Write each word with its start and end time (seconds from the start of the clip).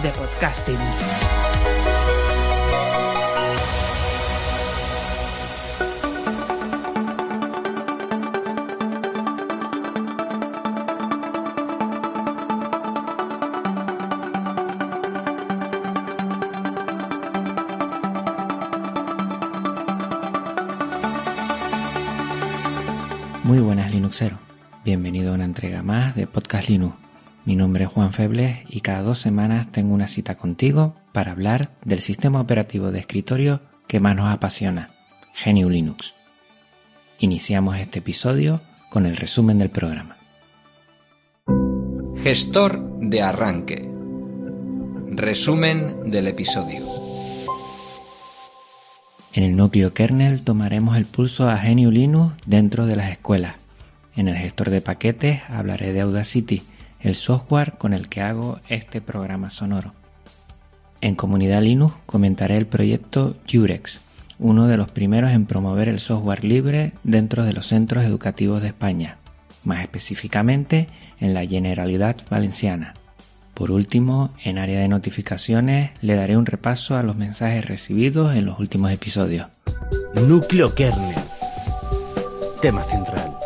de 0.00 0.08
podcasting. 0.10 0.78
Muy 23.44 23.58
buenas 23.58 23.92
Linuxero, 23.92 24.38
bienvenido 24.84 25.32
a 25.32 25.34
una 25.34 25.44
entrega 25.44 25.82
más 25.82 26.14
de 26.14 26.26
Podcast 26.26 26.68
Linux. 26.68 27.11
Mi 27.44 27.56
nombre 27.56 27.84
es 27.84 27.90
Juan 27.90 28.12
Febles 28.12 28.58
y 28.68 28.82
cada 28.82 29.02
dos 29.02 29.18
semanas 29.18 29.72
tengo 29.72 29.94
una 29.94 30.06
cita 30.06 30.36
contigo 30.36 30.94
para 31.12 31.32
hablar 31.32 31.72
del 31.84 31.98
sistema 31.98 32.40
operativo 32.40 32.92
de 32.92 33.00
escritorio 33.00 33.60
que 33.88 33.98
más 33.98 34.14
nos 34.14 34.32
apasiona, 34.32 34.90
GNU 35.44 35.68
Linux. 35.68 36.14
Iniciamos 37.18 37.78
este 37.78 37.98
episodio 37.98 38.60
con 38.90 39.06
el 39.06 39.16
resumen 39.16 39.58
del 39.58 39.70
programa. 39.70 40.18
Gestor 42.22 43.00
de 43.00 43.22
arranque. 43.22 43.90
Resumen 45.08 46.12
del 46.12 46.28
episodio. 46.28 46.78
En 49.32 49.42
el 49.42 49.56
núcleo 49.56 49.92
kernel 49.92 50.42
tomaremos 50.42 50.96
el 50.96 51.06
pulso 51.06 51.48
a 51.48 51.56
GNU 51.56 51.90
Linux 51.90 52.36
dentro 52.46 52.86
de 52.86 52.94
las 52.94 53.10
escuelas. 53.10 53.56
En 54.14 54.28
el 54.28 54.36
gestor 54.36 54.70
de 54.70 54.80
paquetes 54.80 55.40
hablaré 55.48 55.92
de 55.92 56.02
Audacity, 56.02 56.62
el 57.02 57.14
software 57.14 57.72
con 57.72 57.92
el 57.92 58.08
que 58.08 58.22
hago 58.22 58.60
este 58.68 59.00
programa 59.00 59.50
sonoro. 59.50 59.92
En 61.00 61.16
Comunidad 61.16 61.62
Linux 61.62 61.94
comentaré 62.06 62.56
el 62.56 62.66
proyecto 62.66 63.36
Jurex, 63.50 64.00
uno 64.38 64.68
de 64.68 64.76
los 64.76 64.90
primeros 64.90 65.32
en 65.32 65.46
promover 65.46 65.88
el 65.88 66.00
software 66.00 66.44
libre 66.44 66.92
dentro 67.02 67.44
de 67.44 67.52
los 67.52 67.66
centros 67.66 68.04
educativos 68.04 68.62
de 68.62 68.68
España, 68.68 69.18
más 69.64 69.82
específicamente 69.82 70.86
en 71.20 71.34
la 71.34 71.44
Generalidad 71.44 72.16
Valenciana. 72.30 72.94
Por 73.54 73.70
último, 73.70 74.30
en 74.42 74.58
área 74.58 74.80
de 74.80 74.88
notificaciones 74.88 75.90
le 76.00 76.14
daré 76.14 76.36
un 76.36 76.46
repaso 76.46 76.96
a 76.96 77.02
los 77.02 77.16
mensajes 77.16 77.64
recibidos 77.64 78.34
en 78.34 78.46
los 78.46 78.58
últimos 78.58 78.90
episodios. 78.90 79.48
Núcleo 80.14 80.74
kernel. 80.74 81.16
Tema 82.60 82.82
central. 82.84 83.41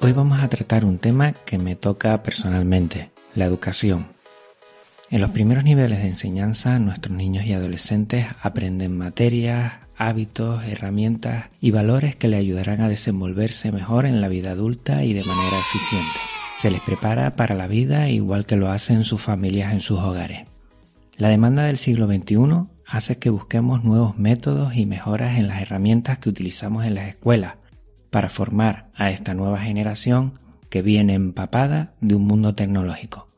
Hoy 0.00 0.12
vamos 0.12 0.40
a 0.40 0.48
tratar 0.48 0.84
un 0.84 0.98
tema 0.98 1.32
que 1.32 1.58
me 1.58 1.74
toca 1.74 2.22
personalmente, 2.22 3.10
la 3.34 3.46
educación. 3.46 4.06
En 5.10 5.20
los 5.20 5.30
primeros 5.30 5.64
niveles 5.64 5.98
de 5.98 6.06
enseñanza, 6.06 6.78
nuestros 6.78 7.16
niños 7.16 7.44
y 7.46 7.52
adolescentes 7.52 8.26
aprenden 8.40 8.96
materias, 8.96 9.72
hábitos, 9.96 10.62
herramientas 10.62 11.46
y 11.60 11.72
valores 11.72 12.14
que 12.14 12.28
le 12.28 12.36
ayudarán 12.36 12.80
a 12.80 12.88
desenvolverse 12.88 13.72
mejor 13.72 14.06
en 14.06 14.20
la 14.20 14.28
vida 14.28 14.52
adulta 14.52 15.02
y 15.02 15.14
de 15.14 15.24
manera 15.24 15.58
eficiente. 15.58 16.20
Se 16.58 16.70
les 16.70 16.80
prepara 16.82 17.34
para 17.34 17.56
la 17.56 17.66
vida 17.66 18.08
igual 18.08 18.46
que 18.46 18.54
lo 18.54 18.70
hacen 18.70 19.02
sus 19.02 19.20
familias 19.20 19.72
en 19.72 19.80
sus 19.80 19.98
hogares. 19.98 20.46
La 21.16 21.28
demanda 21.28 21.64
del 21.64 21.76
siglo 21.76 22.06
XXI 22.06 22.68
hace 22.86 23.18
que 23.18 23.30
busquemos 23.30 23.82
nuevos 23.82 24.16
métodos 24.16 24.76
y 24.76 24.86
mejoras 24.86 25.38
en 25.38 25.48
las 25.48 25.60
herramientas 25.60 26.18
que 26.18 26.28
utilizamos 26.28 26.84
en 26.84 26.94
las 26.94 27.08
escuelas 27.08 27.54
para 28.10 28.28
formar 28.28 28.88
a 28.94 29.10
esta 29.10 29.34
nueva 29.34 29.60
generación 29.60 30.38
que 30.70 30.82
viene 30.82 31.14
empapada 31.14 31.94
de 32.00 32.14
un 32.14 32.26
mundo 32.26 32.54
tecnológico. 32.54 33.28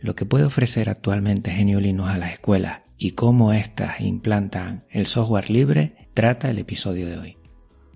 Lo 0.00 0.14
que 0.14 0.24
puede 0.24 0.44
ofrecer 0.44 0.88
actualmente 0.88 1.54
GNU 1.56 1.80
Linux 1.80 2.10
a 2.10 2.18
las 2.18 2.32
escuelas 2.32 2.80
y 2.98 3.12
cómo 3.12 3.52
éstas 3.52 4.00
implantan 4.00 4.84
el 4.90 5.06
software 5.06 5.50
libre 5.50 6.08
trata 6.14 6.50
el 6.50 6.58
episodio 6.58 7.08
de 7.08 7.18
hoy. 7.18 7.36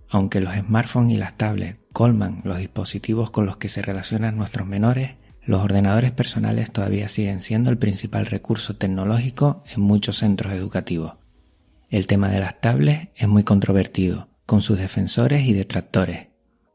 Aunque 0.09 0.41
los 0.41 0.55
smartphones 0.55 1.15
y 1.15 1.19
las 1.19 1.37
tablets 1.37 1.79
colman 1.93 2.41
los 2.45 2.59
dispositivos 2.59 3.31
con 3.31 3.47
los 3.47 3.59
que 3.59 3.69
se 3.69 3.83
relacionan 3.83 4.37
nuestros 4.37 4.67
menores, 4.67 5.13
los 5.45 5.63
ordenadores 5.63 6.11
personales 6.11 6.71
todavía 6.73 7.09
siguen 7.09 7.41
siendo 7.41 7.71
el 7.71 7.79
principal 7.79 8.27
recurso 8.27 8.77
tecnológico 8.77 9.63
en 9.75 9.83
muchos 9.83 10.19
centros 10.19 10.53
educativos. 10.53 11.15
El 11.89 12.07
tema 12.07 12.29
de 12.29 12.41
las 12.41 12.61
tablets 12.61 13.09
es 13.15 13.29
muy 13.29 13.45
controvertido, 13.45 14.30
con 14.51 14.63
sus 14.63 14.81
defensores 14.81 15.47
y 15.47 15.53
detractores. 15.53 16.27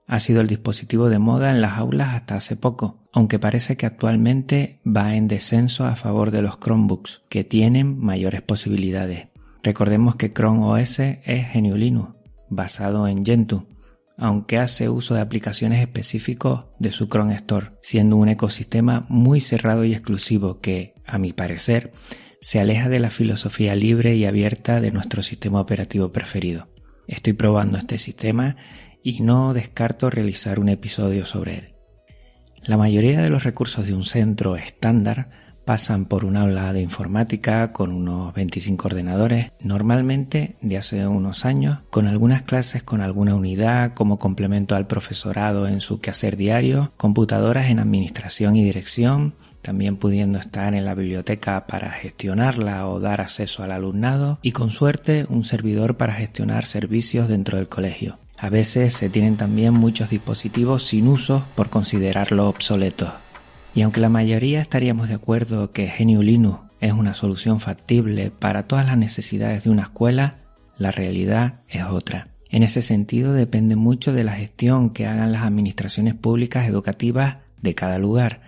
Ha 0.08 0.22
sido 0.22 0.40
el 0.40 0.48
dispositivo 0.48 1.10
de 1.10 1.20
moda 1.20 1.52
en 1.52 1.60
las 1.60 1.78
aulas 1.78 2.16
hasta 2.16 2.38
hace 2.38 2.56
poco, 2.56 3.04
aunque 3.12 3.38
parece 3.38 3.76
que 3.76 3.86
actualmente 3.86 4.80
va 4.88 5.18
en 5.18 5.28
descenso 5.28 5.86
a 5.86 5.98
favor 5.98 6.32
de 6.32 6.42
los 6.42 6.58
Chromebooks, 6.58 7.24
que 7.28 7.44
tienen 7.44 8.00
mayores 8.00 8.42
posibilidades. 8.42 9.28
Recordemos 9.62 10.16
que 10.16 10.32
Chrome 10.32 10.64
OS 10.64 11.00
es 11.00 11.54
GNU 11.54 11.76
Linux, 11.76 12.16
basado 12.50 13.10
en 13.10 13.26
Gentoo, 13.26 13.68
aunque 14.18 14.58
hace 14.58 14.88
uso 14.88 15.14
de 15.16 15.20
aplicaciones 15.20 15.82
específicos 15.82 16.68
de 16.80 16.94
su 16.94 17.10
Chrome 17.10 17.36
Store, 17.36 17.72
siendo 17.82 18.16
un 18.16 18.30
ecosistema 18.30 19.06
muy 19.10 19.42
cerrado 19.42 19.84
y 19.84 19.92
exclusivo 19.92 20.62
que, 20.62 20.94
a 21.06 21.18
mi 21.18 21.34
parecer, 21.34 21.92
se 22.40 22.62
aleja 22.62 22.88
de 22.88 23.00
la 23.02 23.10
filosofía 23.10 23.76
libre 23.76 24.16
y 24.16 24.24
abierta 24.24 24.80
de 24.80 24.92
nuestro 24.92 25.22
sistema 25.24 25.60
operativo 25.60 26.14
preferido. 26.14 26.70
Estoy 27.08 27.34
probando 27.34 27.78
este 27.78 27.98
sistema 27.98 28.56
y 29.04 29.22
no 29.22 29.54
descarto 29.54 30.10
realizar 30.10 30.60
un 30.60 30.70
episodio 30.70 31.26
sobre 31.26 31.58
él. 31.58 31.74
La 32.66 32.78
mayoría 32.78 33.22
de 33.22 33.30
los 33.30 33.44
recursos 33.44 33.86
de 33.86 33.94
un 33.94 34.04
centro 34.04 34.56
estándar 34.56 35.30
pasan 35.66 36.06
por 36.06 36.24
un 36.24 36.38
aula 36.38 36.72
de 36.72 36.82
informática 36.82 37.72
con 37.72 37.92
unos 37.92 38.34
25 38.34 38.88
ordenadores, 38.88 39.52
normalmente 39.60 40.56
de 40.62 40.78
hace 40.78 41.08
unos 41.08 41.46
años, 41.46 41.80
con 41.90 42.08
algunas 42.08 42.44
clases 42.44 42.84
con 42.84 43.02
alguna 43.02 43.36
unidad 43.36 43.94
como 43.94 44.20
complemento 44.20 44.76
al 44.76 44.88
profesorado 44.88 45.68
en 45.68 45.82
su 45.82 46.00
quehacer 46.00 46.38
diario, 46.38 46.92
computadoras 46.98 47.68
en 47.68 47.80
administración 47.80 48.56
y 48.56 48.64
dirección, 48.64 49.34
también 49.62 49.98
pudiendo 49.98 50.38
estar 50.38 50.76
en 50.76 50.86
la 50.86 50.94
biblioteca 50.94 51.66
para 51.66 51.90
gestionarla 51.90 52.88
o 52.88 53.00
dar 53.00 53.20
acceso 53.20 53.64
al 53.64 53.72
alumnado 53.72 54.38
y 54.44 54.52
con 54.52 54.70
suerte 54.70 55.26
un 55.28 55.44
servidor 55.44 55.98
para 55.98 56.14
gestionar 56.14 56.66
servicios 56.66 57.28
dentro 57.28 57.58
del 57.58 57.68
colegio. 57.68 58.20
A 58.38 58.50
veces 58.50 58.94
se 58.94 59.10
tienen 59.10 59.38
también 59.38 59.74
muchos 59.74 60.12
dispositivos 60.12 60.84
sin 60.84 61.08
uso 61.08 61.44
por 61.56 61.70
considerarlos 61.70 62.48
obsoletos. 62.48 63.25
Y 63.76 63.82
aunque 63.82 64.00
la 64.00 64.10
mayoría 64.10 64.62
estaríamos 64.62 65.10
de 65.10 65.16
acuerdo 65.16 65.72
que 65.74 65.92
GNU 66.00 66.22
Linux 66.22 66.62
es 66.80 66.94
una 66.94 67.14
solución 67.14 67.60
factible 67.60 68.32
para 68.32 68.64
todas 68.64 68.86
las 68.86 68.98
necesidades 68.98 69.66
de 69.66 69.70
una 69.70 69.84
escuela, 69.84 70.38
la 70.78 70.92
realidad 70.92 71.62
es 71.68 71.84
otra. 71.84 72.30
En 72.50 72.64
ese 72.64 72.82
sentido 72.82 73.34
depende 73.34 73.76
mucho 73.76 74.14
de 74.14 74.24
la 74.24 74.32
gestión 74.32 74.92
que 74.92 75.08
hagan 75.08 75.34
las 75.34 75.44
administraciones 75.44 76.16
públicas 76.16 76.70
educativas 76.70 77.40
de 77.62 77.76
cada 77.76 77.98
lugar, 77.98 78.42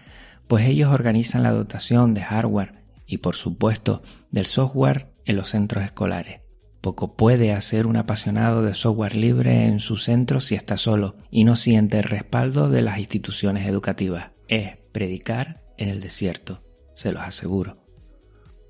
pues 0.48 0.66
ellos 0.66 0.94
organizan 0.94 1.44
la 1.44 1.52
dotación 1.52 2.14
de 2.14 2.22
hardware 2.22 2.84
y 3.06 3.18
por 3.18 3.36
supuesto 3.36 4.02
del 4.32 4.46
software 4.46 5.08
en 5.26 5.36
los 5.36 5.50
centros 5.50 5.84
escolares. 5.84 6.40
Poco 6.80 7.18
puede 7.18 7.52
hacer 7.52 7.86
un 7.86 7.98
apasionado 7.98 8.62
de 8.62 8.74
software 8.74 9.16
libre 9.16 9.66
en 9.66 9.82
su 9.82 9.98
centro 9.98 10.40
si 10.40 10.56
está 10.56 10.78
solo 10.78 11.18
y 11.30 11.44
no 11.44 11.58
siente 11.58 11.98
el 11.98 12.06
respaldo 12.06 12.70
de 12.70 12.82
las 12.82 13.00
instituciones 13.00 13.68
educativas. 13.68 14.32
Es 14.48 14.77
predicar 14.92 15.62
en 15.78 15.90
el 15.90 16.02
desierto, 16.02 16.62
se 16.94 17.12
los 17.12 17.22
aseguro. 17.22 17.78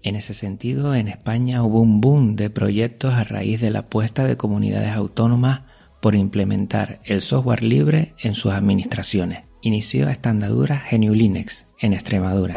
En 0.03 0.15
ese 0.15 0.33
sentido, 0.33 0.95
en 0.95 1.07
España 1.07 1.63
hubo 1.63 1.81
un 1.81 2.01
boom 2.01 2.35
de 2.35 2.49
proyectos 2.49 3.13
a 3.13 3.23
raíz 3.23 3.61
de 3.61 3.71
la 3.71 3.79
apuesta 3.79 4.25
de 4.25 4.37
comunidades 4.37 4.93
autónomas 4.93 5.61
por 6.01 6.15
implementar 6.15 6.99
el 7.03 7.21
software 7.21 7.63
libre 7.63 8.13
en 8.19 8.35
sus 8.35 8.53
administraciones. 8.53 9.43
Inició 9.61 10.07
esta 10.09 10.29
andadura 10.29 10.83
GNU 10.91 11.13
Linux 11.13 11.65
en 11.79 11.93
Extremadura. 11.93 12.53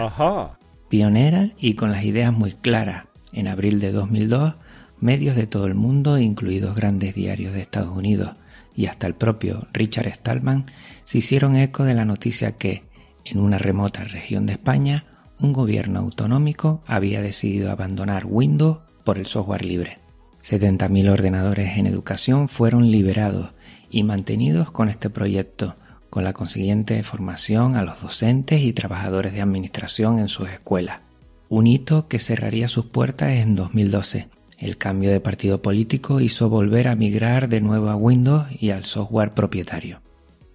Pionera 0.89 1.51
y 1.59 1.75
con 1.75 1.91
las 1.91 2.05
ideas 2.05 2.33
muy 2.33 2.53
claras. 2.53 3.07
En 3.33 3.49
abril 3.49 3.81
de 3.81 3.93
2002 3.93 4.55
medios 5.01 5.35
de 5.35 5.47
todo 5.47 5.67
el 5.67 5.75
mundo, 5.75 6.19
incluidos 6.19 6.75
grandes 6.75 7.15
diarios 7.15 7.55
de 7.55 7.63
Estados 7.63 7.97
Unidos 7.97 8.37
y 8.75 8.87
hasta 8.87 9.07
el 9.07 9.15
propio 9.15 9.67
Richard 9.73 10.13
Stallman, 10.13 10.67
se 11.05 11.19
hicieron 11.19 11.57
eco 11.57 11.85
de 11.85 11.95
la 11.95 12.05
noticia 12.05 12.53
que, 12.53 12.85
en 13.25 13.41
una 13.41 13.59
remota 13.59 14.05
región 14.05 14.47
de 14.47 14.55
España, 14.55 15.05
un 15.41 15.53
gobierno 15.53 16.01
autonómico 16.01 16.83
había 16.87 17.23
decidido 17.23 17.71
abandonar 17.71 18.25
Windows 18.27 18.79
por 19.05 19.19
el 19.19 19.27
software 19.27 19.65
libre. 19.65 19.99
70.000 20.43 21.11
ordenadores 21.11 21.77
en 21.77 21.87
educación 21.87 22.49
fueron 22.49 22.91
liberados 22.91 23.51
y 23.91 24.03
mantenidos 24.03 24.71
con 24.71 24.89
este 24.89 25.11
proyecto, 25.11 25.77
con 26.09 26.25
la 26.25 26.33
consiguiente 26.33 27.03
formación 27.03 27.77
a 27.77 27.83
los 27.83 28.01
docentes 28.01 28.63
y 28.63 28.73
trabajadores 28.73 29.33
de 29.33 29.43
administración 29.43 30.19
en 30.19 30.29
sus 30.29 30.49
escuelas. 30.49 31.01
Un 31.49 31.67
hito 31.67 32.09
que 32.09 32.19
cerraría 32.19 32.69
sus 32.69 32.87
puertas 32.87 33.31
en 33.31 33.57
2012. 33.57 34.29
El 34.59 34.77
cambio 34.77 35.11
de 35.11 35.21
partido 35.21 35.63
político 35.63 36.21
hizo 36.21 36.49
volver 36.49 36.89
a 36.89 36.95
migrar 36.95 37.49
de 37.49 37.61
nuevo 37.61 37.89
a 37.89 37.97
Windows 37.97 38.47
y 38.59 38.71
al 38.71 38.85
software 38.85 39.33
propietario. 39.33 40.01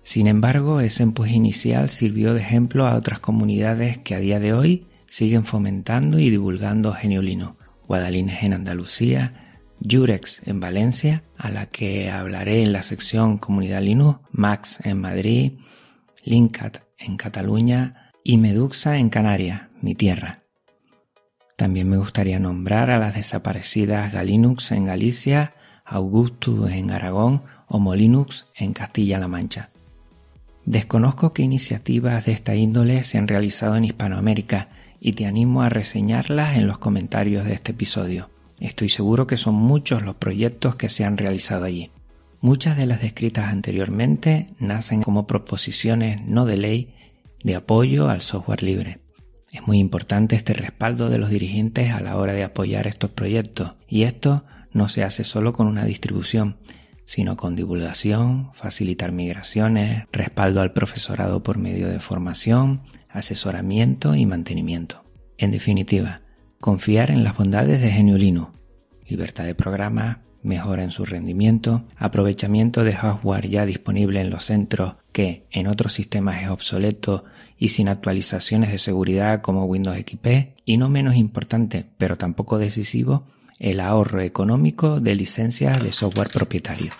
Sin 0.05 0.27
embargo, 0.27 0.81
ese 0.81 1.01
empuje 1.01 1.33
inicial 1.33 1.89
sirvió 1.89 2.35
de 2.35 2.41
ejemplo 2.41 2.85
a 2.85 2.95
otras 2.95 3.19
comunidades 3.19 3.97
que 3.97 4.13
a 4.13 4.19
día 4.19 4.39
de 4.39 4.53
hoy 4.53 4.85
siguen 5.07 5.45
fomentando 5.45 6.19
y 6.19 6.29
divulgando 6.29 6.93
Geniolino. 6.93 7.57
Guadalines 7.87 8.43
en 8.43 8.53
Andalucía, 8.53 9.33
Jurex 9.83 10.43
en 10.45 10.59
Valencia, 10.59 11.23
a 11.35 11.49
la 11.49 11.65
que 11.65 12.11
hablaré 12.11 12.61
en 12.61 12.71
la 12.71 12.83
sección 12.83 13.39
Comunidad 13.39 13.81
Linux, 13.81 14.19
Max 14.31 14.79
en 14.83 15.01
Madrid, 15.01 15.53
Linkat 16.23 16.83
en 16.99 17.17
Cataluña 17.17 18.11
y 18.23 18.37
Meduxa 18.37 18.97
en 18.97 19.09
Canarias, 19.09 19.63
mi 19.81 19.95
tierra. 19.95 20.43
También 21.55 21.89
me 21.89 21.97
gustaría 21.97 22.37
nombrar 22.37 22.91
a 22.91 22.99
las 22.99 23.15
desaparecidas 23.15 24.13
Galinux 24.13 24.71
en 24.71 24.85
Galicia, 24.85 25.55
Augustus 25.83 26.69
en 26.69 26.91
Aragón 26.91 27.41
o 27.67 27.79
Molinux 27.79 28.45
en 28.55 28.71
Castilla-La 28.71 29.27
Mancha. 29.27 29.71
Desconozco 30.65 31.31
qué 31.31 31.43
iniciativas 31.43 32.25
de 32.25 32.31
esta 32.31 32.55
índole 32.55 33.03
se 33.03 33.19
han 33.19 33.27
realizado 33.27 33.75
en 33.75 33.85
Hispanoamérica 33.85 34.69
y 34.99 35.13
te 35.13 35.27
animo 35.27 35.61
a 35.61 35.69
reseñarlas 35.69 36.57
en 36.57 36.65
los 36.65 36.79
comentarios 36.79 37.45
de 37.45 37.53
este 37.53 37.73
episodio. 37.73 38.31
Estoy 38.59 38.89
seguro 38.89 39.27
que 39.27 39.37
son 39.37 39.53
muchos 39.53 40.01
los 40.01 40.15
proyectos 40.15 40.75
que 40.75 40.89
se 40.89 41.05
han 41.05 41.17
realizado 41.17 41.65
allí. 41.65 41.91
Muchas 42.41 42.77
de 42.77 42.87
las 42.87 43.01
descritas 43.01 43.51
anteriormente 43.51 44.47
nacen 44.59 45.03
como 45.03 45.27
proposiciones 45.27 46.25
no 46.25 46.45
de 46.45 46.57
ley 46.57 46.93
de 47.43 47.55
apoyo 47.55 48.09
al 48.09 48.21
software 48.21 48.63
libre. 48.63 48.99
Es 49.53 49.67
muy 49.67 49.77
importante 49.77 50.35
este 50.35 50.53
respaldo 50.53 51.09
de 51.09 51.19
los 51.19 51.29
dirigentes 51.29 51.91
a 51.91 52.01
la 52.01 52.17
hora 52.17 52.33
de 52.33 52.43
apoyar 52.43 52.87
estos 52.87 53.11
proyectos 53.11 53.73
y 53.87 54.03
esto 54.03 54.43
no 54.73 54.89
se 54.89 55.03
hace 55.03 55.23
solo 55.23 55.53
con 55.53 55.67
una 55.67 55.85
distribución, 55.85 56.57
sino 57.05 57.37
con 57.37 57.55
divulgación, 57.55 58.49
facilitar 58.53 59.11
migraciones, 59.11 60.05
respaldo 60.11 60.61
al 60.61 60.73
profesorado 60.73 61.43
por 61.43 61.57
medio 61.57 61.87
de 61.87 61.99
formación, 61.99 62.81
asesoramiento 63.09 64.15
y 64.15 64.25
mantenimiento. 64.25 65.05
En 65.37 65.51
definitiva, 65.51 66.21
confiar 66.59 67.11
en 67.11 67.23
las 67.23 67.37
bondades 67.37 67.81
de 67.81 67.91
Geniolino, 67.91 68.53
libertad 69.07 69.45
de 69.45 69.55
programa, 69.55 70.21
mejora 70.45 70.83
en 70.83 70.91
su 70.91 71.05
rendimiento, 71.05 71.83
aprovechamiento 71.97 72.83
de 72.83 72.93
hardware 72.93 73.47
ya 73.47 73.65
disponible 73.65 74.21
en 74.21 74.29
los 74.29 74.45
centros 74.45 74.95
que 75.11 75.47
en 75.51 75.67
otros 75.67 75.93
sistemas 75.93 76.43
es 76.43 76.49
obsoleto 76.49 77.25
y 77.57 77.69
sin 77.69 77.87
actualizaciones 77.87 78.71
de 78.71 78.77
seguridad 78.77 79.41
como 79.41 79.65
Windows 79.65 79.97
XP 79.97 80.55
y 80.65 80.77
no 80.77 80.89
menos 80.89 81.15
importante, 81.15 81.85
pero 81.97 82.17
tampoco 82.17 82.57
decisivo, 82.57 83.25
el 83.59 83.79
ahorro 83.79 84.21
económico 84.21 84.99
de 84.99 85.15
licencias 85.15 85.81
de 85.83 85.91
software 85.91 86.29
propietario. 86.29 86.91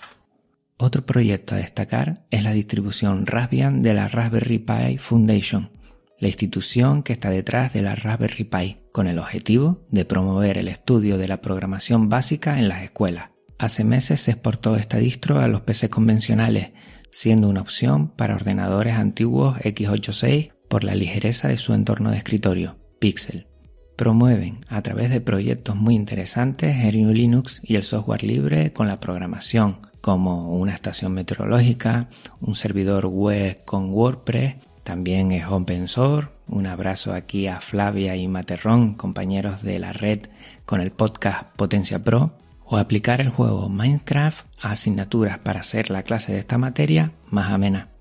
Otro 0.78 1.06
proyecto 1.06 1.54
a 1.54 1.58
destacar 1.58 2.26
es 2.30 2.42
la 2.42 2.52
distribución 2.52 3.26
Raspbian 3.26 3.82
de 3.82 3.94
la 3.94 4.08
Raspberry 4.08 4.58
Pi 4.58 4.98
Foundation, 4.98 5.70
la 6.18 6.28
institución 6.28 7.02
que 7.02 7.12
está 7.12 7.30
detrás 7.30 7.72
de 7.72 7.82
la 7.82 7.94
Raspberry 7.94 8.44
Pi, 8.44 8.78
con 8.92 9.06
el 9.06 9.18
objetivo 9.18 9.84
de 9.90 10.04
promover 10.04 10.58
el 10.58 10.68
estudio 10.68 11.18
de 11.18 11.28
la 11.28 11.40
programación 11.40 12.08
básica 12.08 12.58
en 12.58 12.68
las 12.68 12.82
escuelas. 12.82 13.30
Hace 13.58 13.84
meses 13.84 14.20
se 14.20 14.32
exportó 14.32 14.76
esta 14.76 14.98
distro 14.98 15.40
a 15.40 15.48
los 15.48 15.62
PC 15.62 15.88
convencionales, 15.88 16.72
siendo 17.10 17.48
una 17.48 17.62
opción 17.62 18.08
para 18.08 18.34
ordenadores 18.34 18.94
antiguos 18.94 19.58
x86 19.60 20.52
por 20.68 20.84
la 20.84 20.94
ligereza 20.94 21.48
de 21.48 21.56
su 21.56 21.72
entorno 21.72 22.10
de 22.10 22.18
escritorio, 22.18 22.76
Pixel. 22.98 23.46
Promueven 23.96 24.58
a 24.68 24.82
través 24.82 25.10
de 25.10 25.20
proyectos 25.20 25.74
muy 25.74 25.94
interesantes 25.94 26.76
GNU 26.76 27.12
Linux 27.12 27.60
y 27.62 27.76
el 27.76 27.82
software 27.82 28.22
libre 28.22 28.72
con 28.72 28.86
la 28.86 29.00
programación, 29.00 29.78
como 30.00 30.56
una 30.56 30.74
estación 30.74 31.12
meteorológica, 31.12 32.08
un 32.40 32.54
servidor 32.54 33.06
web 33.06 33.64
con 33.64 33.90
WordPress 33.90 34.56
también 34.86 35.32
es 35.32 35.44
open 35.48 35.88
source. 35.88 36.28
Un 36.46 36.68
abrazo 36.68 37.12
aquí 37.12 37.48
a 37.48 37.60
Flavia 37.60 38.14
y 38.14 38.28
Materrón, 38.28 38.94
compañeros 38.94 39.62
de 39.62 39.80
la 39.80 39.92
red 39.92 40.20
con 40.64 40.80
el 40.80 40.92
podcast 40.92 41.44
Potencia 41.56 42.04
Pro. 42.04 42.32
O 42.64 42.76
aplicar 42.76 43.20
el 43.20 43.30
juego 43.30 43.68
Minecraft 43.68 44.46
a 44.60 44.70
asignaturas 44.70 45.38
para 45.40 45.60
hacer 45.60 45.90
la 45.90 46.04
clase 46.04 46.32
de 46.32 46.38
esta 46.38 46.56
materia 46.56 47.10
más 47.30 47.50
amena. 47.50 47.95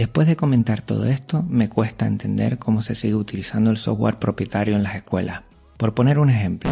Después 0.00 0.26
de 0.26 0.34
comentar 0.34 0.80
todo 0.80 1.04
esto, 1.04 1.42
me 1.42 1.68
cuesta 1.68 2.06
entender 2.06 2.58
cómo 2.58 2.80
se 2.80 2.94
sigue 2.94 3.14
utilizando 3.14 3.70
el 3.70 3.76
software 3.76 4.18
propietario 4.18 4.74
en 4.74 4.82
las 4.82 4.94
escuelas. 4.94 5.42
Por 5.76 5.92
poner 5.92 6.18
un 6.18 6.30
ejemplo, 6.30 6.70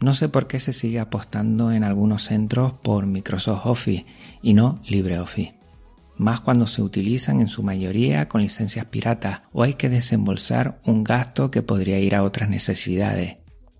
no 0.00 0.14
sé 0.14 0.30
por 0.30 0.46
qué 0.46 0.58
se 0.58 0.72
sigue 0.72 0.98
apostando 0.98 1.70
en 1.70 1.84
algunos 1.84 2.22
centros 2.22 2.72
por 2.72 3.04
Microsoft 3.04 3.66
Office 3.66 4.06
y 4.40 4.54
no 4.54 4.80
LibreOffice 4.86 5.54
más 6.16 6.40
cuando 6.40 6.66
se 6.66 6.80
utilizan 6.80 7.42
en 7.42 7.48
su 7.48 7.62
mayoría 7.62 8.26
con 8.26 8.40
licencias 8.40 8.86
piratas 8.86 9.42
o 9.52 9.62
hay 9.62 9.74
que 9.74 9.90
desembolsar 9.90 10.80
un 10.86 11.04
gasto 11.04 11.50
que 11.50 11.60
podría 11.60 11.98
ir 11.98 12.14
a 12.14 12.22
otras 12.22 12.48
necesidades. 12.48 13.36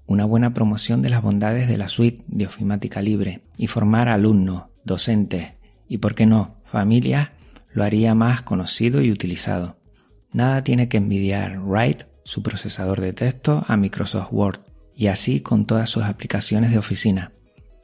Una 0.06 0.26
buena 0.26 0.52
promoción 0.52 1.00
de 1.00 1.08
las 1.08 1.22
bondades 1.22 1.66
de 1.66 1.78
la 1.78 1.88
suite 1.88 2.22
de 2.26 2.46
ofimática 2.46 3.00
libre 3.00 3.40
y 3.56 3.68
formar 3.68 4.10
alumnos, 4.10 4.64
docentes 4.84 5.52
y, 5.88 5.96
por 5.96 6.14
qué 6.14 6.26
no, 6.26 6.56
familias 6.64 7.30
lo 7.72 7.84
haría 7.84 8.14
más 8.14 8.42
conocido 8.42 9.02
y 9.02 9.10
utilizado. 9.10 9.76
Nada 10.32 10.64
tiene 10.64 10.88
que 10.88 10.96
envidiar 10.96 11.58
Write, 11.60 12.06
su 12.24 12.42
procesador 12.42 13.00
de 13.00 13.12
texto, 13.12 13.64
a 13.68 13.76
Microsoft 13.76 14.28
Word 14.30 14.60
y 14.94 15.08
así 15.08 15.40
con 15.40 15.66
todas 15.66 15.90
sus 15.90 16.04
aplicaciones 16.04 16.70
de 16.70 16.78
oficina. 16.78 17.32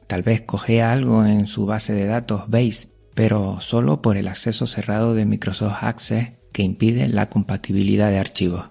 Tal 0.07 0.23
vez 0.23 0.43
coge 0.43 0.83
algo 0.83 1.25
en 1.25 1.47
su 1.47 1.67
base 1.67 1.93
de 1.93 2.07
datos 2.07 2.49
Base 2.49 2.89
pero 3.19 3.61
solo 3.61 4.01
por 4.01 4.17
el 4.17 4.29
acceso 4.29 4.69
cerrado 4.69 5.13
de 5.13 5.27
Microsoft 5.27 5.83
Access 5.83 6.35
que 6.53 6.63
impide 6.63 7.09
la 7.09 7.29
compatibilidad 7.29 8.11
de 8.11 8.19
archivos. 8.19 8.67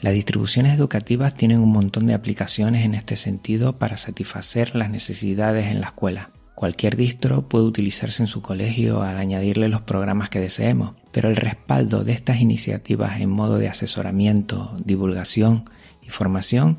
Las 0.00 0.14
distribuciones 0.14 0.78
educativas 0.78 1.34
tienen 1.34 1.58
un 1.58 1.72
montón 1.72 2.06
de 2.06 2.14
aplicaciones 2.14 2.84
en 2.84 2.94
este 2.94 3.16
sentido 3.16 3.80
para 3.80 3.96
satisfacer 3.96 4.76
las 4.76 4.88
necesidades 4.88 5.66
en 5.66 5.80
la 5.80 5.88
escuela. 5.88 6.30
Cualquier 6.54 6.96
distro 6.96 7.48
puede 7.48 7.64
utilizarse 7.64 8.22
en 8.22 8.26
su 8.26 8.42
colegio 8.42 9.02
al 9.02 9.18
añadirle 9.18 9.68
los 9.68 9.82
programas 9.82 10.28
que 10.28 10.40
deseemos, 10.40 10.94
pero 11.10 11.28
el 11.28 11.36
respaldo 11.36 12.04
de 12.04 12.12
estas 12.12 12.40
iniciativas 12.40 13.20
en 13.20 13.30
modo 13.30 13.58
de 13.58 13.68
asesoramiento, 13.68 14.76
divulgación 14.84 15.64
y 16.02 16.10
formación 16.10 16.78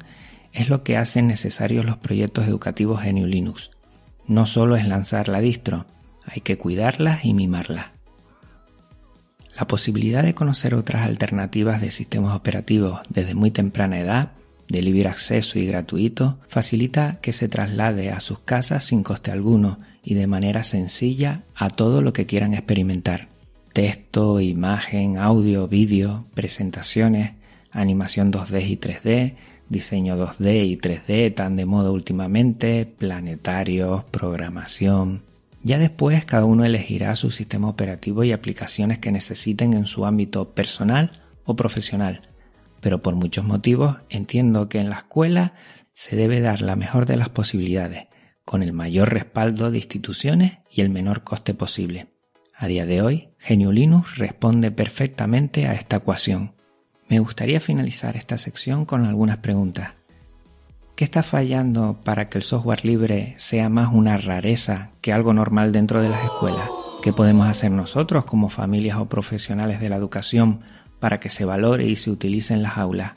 es 0.54 0.70
lo 0.70 0.84
que 0.84 0.98
hacen 0.98 1.28
necesarios 1.28 1.86
los 1.86 1.98
proyectos 1.98 2.48
educativos 2.48 3.04
en 3.06 3.30
Linux. 3.30 3.72
No 4.28 4.46
solo 4.46 4.76
es 4.76 4.88
lanzar 4.88 5.28
la 5.28 5.42
distro, 5.42 5.86
hay 6.26 6.42
que 6.42 6.58
cuidarlas 6.58 7.26
y 7.26 7.34
mimarlas. 7.34 7.88
La 9.58 9.68
posibilidad 9.68 10.24
de 10.24 10.34
conocer 10.34 10.76
otras 10.76 11.04
alternativas 11.04 11.82
de 11.82 11.92
sistemas 11.92 12.36
operativos 12.36 13.02
desde 13.10 13.36
muy 13.36 13.52
temprana 13.52 14.00
edad, 14.00 14.32
de 14.74 14.82
libre 14.82 15.08
acceso 15.08 15.60
y 15.60 15.68
gratuito, 15.68 16.40
facilita 16.48 17.20
que 17.22 17.32
se 17.32 17.48
traslade 17.48 18.10
a 18.10 18.20
sus 18.20 18.40
casas 18.40 18.84
sin 18.84 19.04
coste 19.04 19.30
alguno 19.30 19.78
y 20.04 20.16
de 20.16 20.26
manera 20.26 20.64
sencilla 20.64 21.44
a 21.54 21.70
todo 21.70 22.02
lo 22.02 22.12
que 22.12 22.26
quieran 22.26 22.56
experimentar. 22.56 23.28
Texto, 23.72 24.42
imagen, 24.42 25.20
audio, 25.20 25.68
vídeo, 25.68 26.26
presentaciones, 26.34 27.34
animación 27.72 28.34
2D 28.34 28.68
y 28.68 28.78
3D, 28.78 29.36
diseño 29.70 30.18
2D 30.18 30.66
y 30.66 30.78
3D 30.78 31.36
tan 31.36 31.56
de 31.56 31.66
moda 31.66 31.92
últimamente, 31.92 32.88
planetarios, 32.88 34.04
programación, 34.06 35.22
ya 35.62 35.78
después 35.78 36.26
cada 36.26 36.46
uno 36.46 36.66
elegirá 36.66 37.16
su 37.16 37.30
sistema 37.30 37.70
operativo 37.70 38.24
y 38.24 38.32
aplicaciones 38.32 38.98
que 38.98 39.12
necesiten 39.12 39.74
en 39.74 39.86
su 39.86 40.08
ámbito 40.08 40.50
personal 40.50 41.12
o 41.46 41.56
profesional, 41.56 42.22
pero 42.84 43.02
por 43.02 43.16
muchos 43.16 43.46
motivos 43.46 43.96
entiendo 44.10 44.68
que 44.68 44.80
en 44.80 44.90
la 44.90 44.98
escuela 44.98 45.54
se 45.94 46.18
debe 46.18 46.42
dar 46.42 46.62
la 46.62 46.76
mejor 46.76 47.06
de 47.06 47.16
las 47.16 47.30
posibilidades, 47.30 48.08
con 48.44 48.62
el 48.62 48.74
mayor 48.74 49.14
respaldo 49.14 49.72
de 49.72 49.78
instituciones 49.78 50.60
y 50.70 50.82
el 50.82 50.90
menor 50.90 51.24
coste 51.24 51.54
posible. 51.54 52.08
A 52.54 52.68
día 52.68 52.86
de 52.86 53.02
hoy, 53.02 53.30
Genio 53.40 53.72
Linux 53.72 54.18
responde 54.18 54.70
perfectamente 54.70 55.66
a 55.66 55.76
esta 55.76 55.96
ecuación. 55.96 56.56
Me 57.08 57.20
gustaría 57.20 57.62
finalizar 57.62 58.18
esta 58.18 58.38
sección 58.38 58.84
con 58.86 59.06
algunas 59.06 59.38
preguntas. 59.38 59.92
¿Qué 60.98 61.06
está 61.06 61.24
fallando 61.24 62.02
para 62.04 62.28
que 62.28 62.38
el 62.38 62.44
software 62.44 62.84
libre 62.84 63.34
sea 63.38 63.70
más 63.70 63.94
una 63.94 64.18
rareza 64.18 64.92
que 65.00 65.14
algo 65.14 65.34
normal 65.34 65.72
dentro 65.72 66.02
de 66.02 66.10
las 66.10 66.24
escuelas? 66.24 66.70
¿Qué 67.02 67.14
podemos 67.14 67.48
hacer 67.48 67.72
nosotros 67.72 68.26
como 68.26 68.50
familias 68.50 68.98
o 68.98 69.08
profesionales 69.08 69.80
de 69.80 69.90
la 69.90 69.96
educación 69.96 70.60
para 71.04 71.20
que 71.20 71.30
se 71.30 71.44
valore 71.44 71.86
y 71.86 71.98
se 71.98 72.12
utilice 72.12 72.54
en 72.54 72.64
las 72.64 72.78
aulas? 72.78 73.12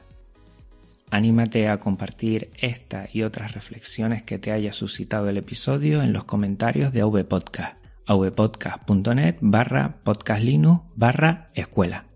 Anímate 1.08 1.68
a 1.68 1.78
compartir 1.78 2.50
esta 2.58 3.06
y 3.12 3.22
otras 3.22 3.52
reflexiones 3.52 4.24
que 4.24 4.40
te 4.40 4.50
haya 4.50 4.72
suscitado 4.72 5.28
el 5.28 5.36
episodio 5.36 6.02
en 6.02 6.12
los 6.12 6.24
comentarios 6.24 6.92
de 6.92 7.02
avpodcast, 7.02 7.76
avpodcast.net 8.06 9.36
barra 9.40 10.00
podcastlinux 10.02 10.82
barra 10.96 11.46
escuela. 11.54 12.06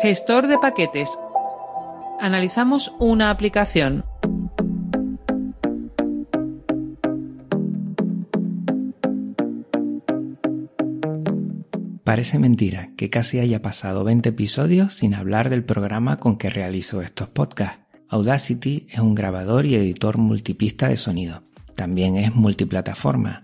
Gestor 0.00 0.46
de 0.46 0.56
paquetes. 0.56 1.10
Analizamos 2.20 2.94
una 3.00 3.28
aplicación. 3.28 4.06
Parece 12.08 12.38
mentira 12.38 12.88
que 12.96 13.10
casi 13.10 13.38
haya 13.38 13.60
pasado 13.60 14.02
20 14.02 14.30
episodios 14.30 14.94
sin 14.94 15.12
hablar 15.12 15.50
del 15.50 15.62
programa 15.62 16.16
con 16.16 16.38
que 16.38 16.48
realizo 16.48 17.02
estos 17.02 17.28
podcasts. 17.28 17.80
Audacity 18.08 18.86
es 18.88 19.00
un 19.00 19.14
grabador 19.14 19.66
y 19.66 19.74
editor 19.74 20.16
multipista 20.16 20.88
de 20.88 20.96
sonido. 20.96 21.42
También 21.76 22.16
es 22.16 22.34
multiplataforma. 22.34 23.42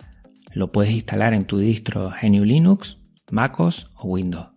Lo 0.55 0.73
puedes 0.73 0.93
instalar 0.95 1.35
en 1.35 1.45
tu 1.45 1.59
distro 1.59 2.11
GNU 2.23 2.43
Linux, 2.43 2.97
MacOS 3.31 3.91
o 3.99 4.09
Windows. 4.09 4.49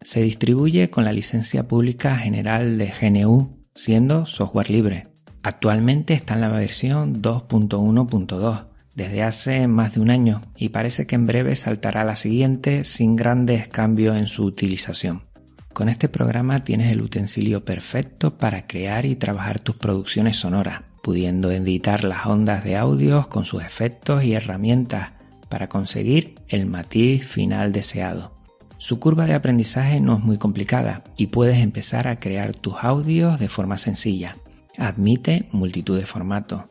Se 0.00 0.22
distribuye 0.22 0.88
con 0.88 1.04
la 1.04 1.12
licencia 1.12 1.68
pública 1.68 2.16
general 2.16 2.78
de 2.78 2.90
GNU, 2.98 3.58
siendo 3.74 4.24
software 4.24 4.70
libre. 4.70 5.08
Actualmente 5.42 6.14
está 6.14 6.32
en 6.32 6.40
la 6.40 6.48
versión 6.48 7.20
2.1.2 7.20 8.69
desde 8.94 9.22
hace 9.22 9.66
más 9.68 9.94
de 9.94 10.00
un 10.00 10.10
año 10.10 10.42
y 10.56 10.70
parece 10.70 11.06
que 11.06 11.14
en 11.14 11.26
breve 11.26 11.56
saltará 11.56 12.04
la 12.04 12.16
siguiente 12.16 12.84
sin 12.84 13.16
grandes 13.16 13.68
cambios 13.68 14.16
en 14.16 14.26
su 14.26 14.44
utilización. 14.44 15.22
Con 15.72 15.88
este 15.88 16.08
programa 16.08 16.60
tienes 16.60 16.90
el 16.90 17.00
utensilio 17.00 17.64
perfecto 17.64 18.36
para 18.36 18.66
crear 18.66 19.06
y 19.06 19.16
trabajar 19.16 19.60
tus 19.60 19.76
producciones 19.76 20.36
sonoras, 20.36 20.82
pudiendo 21.02 21.50
editar 21.52 22.04
las 22.04 22.26
ondas 22.26 22.64
de 22.64 22.76
audios 22.76 23.28
con 23.28 23.44
sus 23.44 23.62
efectos 23.62 24.24
y 24.24 24.34
herramientas 24.34 25.12
para 25.48 25.68
conseguir 25.68 26.34
el 26.48 26.66
matiz 26.66 27.26
final 27.26 27.72
deseado. 27.72 28.32
Su 28.78 28.98
curva 28.98 29.26
de 29.26 29.34
aprendizaje 29.34 30.00
no 30.00 30.16
es 30.16 30.24
muy 30.24 30.38
complicada 30.38 31.04
y 31.16 31.26
puedes 31.26 31.58
empezar 31.58 32.08
a 32.08 32.18
crear 32.18 32.54
tus 32.56 32.74
audios 32.82 33.38
de 33.38 33.48
forma 33.48 33.76
sencilla. 33.76 34.38
Admite 34.78 35.48
multitud 35.52 35.98
de 35.98 36.06
formatos, 36.06 36.64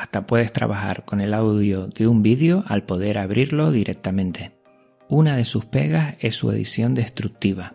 hasta 0.00 0.26
puedes 0.26 0.50
trabajar 0.50 1.04
con 1.04 1.20
el 1.20 1.34
audio 1.34 1.86
de 1.86 2.08
un 2.08 2.22
vídeo 2.22 2.64
al 2.66 2.84
poder 2.84 3.18
abrirlo 3.18 3.70
directamente. 3.70 4.52
Una 5.10 5.36
de 5.36 5.44
sus 5.44 5.66
pegas 5.66 6.16
es 6.20 6.36
su 6.36 6.50
edición 6.50 6.94
destructiva. 6.94 7.74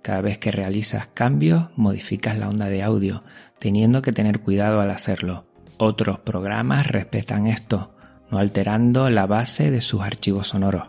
Cada 0.00 0.22
vez 0.22 0.38
que 0.38 0.50
realizas 0.50 1.08
cambios, 1.08 1.66
modificas 1.76 2.38
la 2.38 2.48
onda 2.48 2.66
de 2.66 2.82
audio, 2.82 3.24
teniendo 3.58 4.00
que 4.00 4.12
tener 4.12 4.40
cuidado 4.40 4.80
al 4.80 4.90
hacerlo. 4.90 5.44
Otros 5.76 6.18
programas 6.20 6.86
respetan 6.86 7.46
esto, 7.46 7.94
no 8.30 8.38
alterando 8.38 9.10
la 9.10 9.26
base 9.26 9.70
de 9.70 9.82
sus 9.82 10.00
archivos 10.00 10.48
sonoros. 10.48 10.88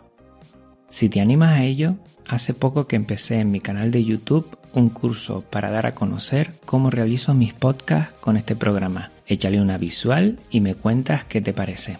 Si 0.88 1.10
te 1.10 1.20
animas 1.20 1.58
a 1.58 1.64
ello, 1.64 1.96
hace 2.28 2.54
poco 2.54 2.86
que 2.86 2.96
empecé 2.96 3.40
en 3.40 3.50
mi 3.50 3.60
canal 3.60 3.90
de 3.90 4.04
YouTube 4.04 4.58
un 4.72 4.90
curso 4.90 5.42
para 5.50 5.70
dar 5.70 5.86
a 5.86 5.94
conocer 5.94 6.52
cómo 6.64 6.90
realizo 6.90 7.34
mis 7.34 7.54
podcasts 7.54 8.14
con 8.20 8.36
este 8.36 8.54
programa. 8.54 9.10
Échale 9.26 9.60
una 9.60 9.78
visual 9.78 10.38
y 10.50 10.60
me 10.60 10.74
cuentas 10.74 11.24
qué 11.24 11.40
te 11.40 11.52
parece. 11.52 11.98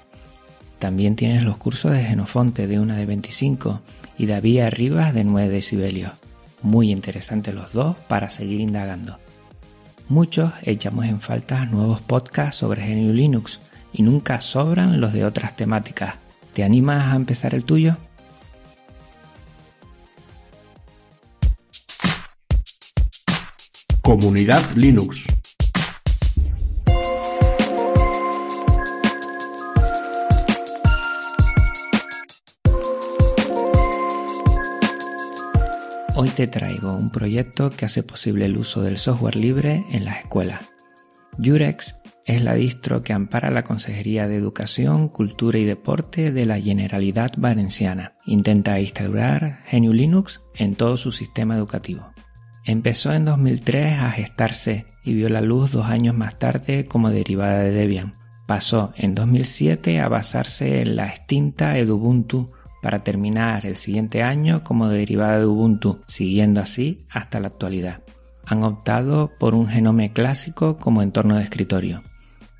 También 0.78 1.16
tienes 1.16 1.42
los 1.44 1.56
cursos 1.56 1.92
de 1.92 2.04
Genofonte 2.04 2.66
de 2.66 2.78
una 2.78 2.97
de 2.97 3.06
25 3.06 3.80
y 4.16 4.26
David 4.26 4.61
Arribas 4.61 5.14
de 5.14 5.25
9 5.25 5.49
decibelios. 5.49 6.12
Muy 6.62 6.90
interesantes 6.92 7.54
los 7.54 7.73
dos 7.73 7.97
para 8.08 8.30
seguir 8.30 8.61
indagando. 8.61 9.18
Muchos 10.08 10.52
echamos 10.62 11.06
en 11.06 11.20
falta 11.20 11.64
nuevos 11.66 12.00
podcasts 12.00 12.56
sobre 12.56 12.87
GNU 12.87 13.12
Linux 13.12 13.61
y 13.92 14.02
nunca 14.02 14.40
sobran 14.40 15.00
los 15.00 15.12
de 15.12 15.25
otras 15.25 15.56
temáticas. 15.56 16.14
¿Te 16.52 16.64
animas 16.64 17.12
a 17.12 17.16
empezar 17.16 17.54
el 17.54 17.64
tuyo? 17.64 17.97
Comunidad 24.20 24.64
Linux. 24.75 25.25
Hoy 36.16 36.30
te 36.30 36.48
traigo 36.48 36.94
un 36.94 37.12
proyecto 37.12 37.70
que 37.70 37.84
hace 37.84 38.02
posible 38.02 38.46
el 38.46 38.56
uso 38.56 38.82
del 38.82 38.96
software 38.96 39.37
libre 39.37 39.84
en 39.92 40.04
las 40.04 40.18
escuelas. 40.18 40.68
Jurex 41.40 41.94
es 42.26 42.42
la 42.42 42.54
distro 42.54 43.04
que 43.04 43.12
ampara 43.12 43.52
la 43.52 43.62
Consejería 43.62 44.26
de 44.26 44.34
Educación, 44.34 45.10
Cultura 45.10 45.60
y 45.60 45.64
Deporte 45.64 46.32
de 46.32 46.44
la 46.44 46.60
Generalidad 46.60 47.30
Valenciana. 47.37 48.14
Intenta 48.26 48.80
instaurar 48.80 49.60
GNU 49.70 49.92
Linux 49.92 50.40
en 50.56 50.75
todo 50.75 50.96
su 50.96 51.12
sistema 51.12 51.54
educativo. 51.54 52.12
Empezó 52.68 53.14
en 53.14 53.25
2003 53.25 53.98
a 53.98 54.10
gestarse 54.10 54.84
y 55.02 55.14
vio 55.14 55.30
la 55.30 55.40
luz 55.40 55.72
dos 55.72 55.87
años 55.87 56.14
más 56.14 56.38
tarde 56.38 56.84
como 56.84 57.08
derivada 57.08 57.60
de 57.60 57.70
Debian. 57.70 58.12
Pasó 58.46 58.92
en 58.94 59.14
2007 59.14 59.98
a 60.00 60.08
basarse 60.08 60.82
en 60.82 60.94
la 60.94 61.06
extinta 61.06 61.78
Edubuntu 61.78 62.50
para 62.82 62.98
terminar 62.98 63.64
el 63.64 63.76
siguiente 63.76 64.22
año 64.22 64.62
como 64.64 64.88
derivada 64.88 65.38
de 65.38 65.46
Ubuntu, 65.46 66.02
siguiendo 66.06 66.60
así 66.60 67.06
hasta 67.08 67.40
la 67.40 67.48
actualidad. 67.48 68.02
Han 68.44 68.62
optado 68.64 69.30
por 69.40 69.54
un 69.54 69.66
genome 69.66 70.12
clásico 70.12 70.76
como 70.76 71.00
entorno 71.00 71.37
de 71.37 71.44
escritorio. 71.44 72.02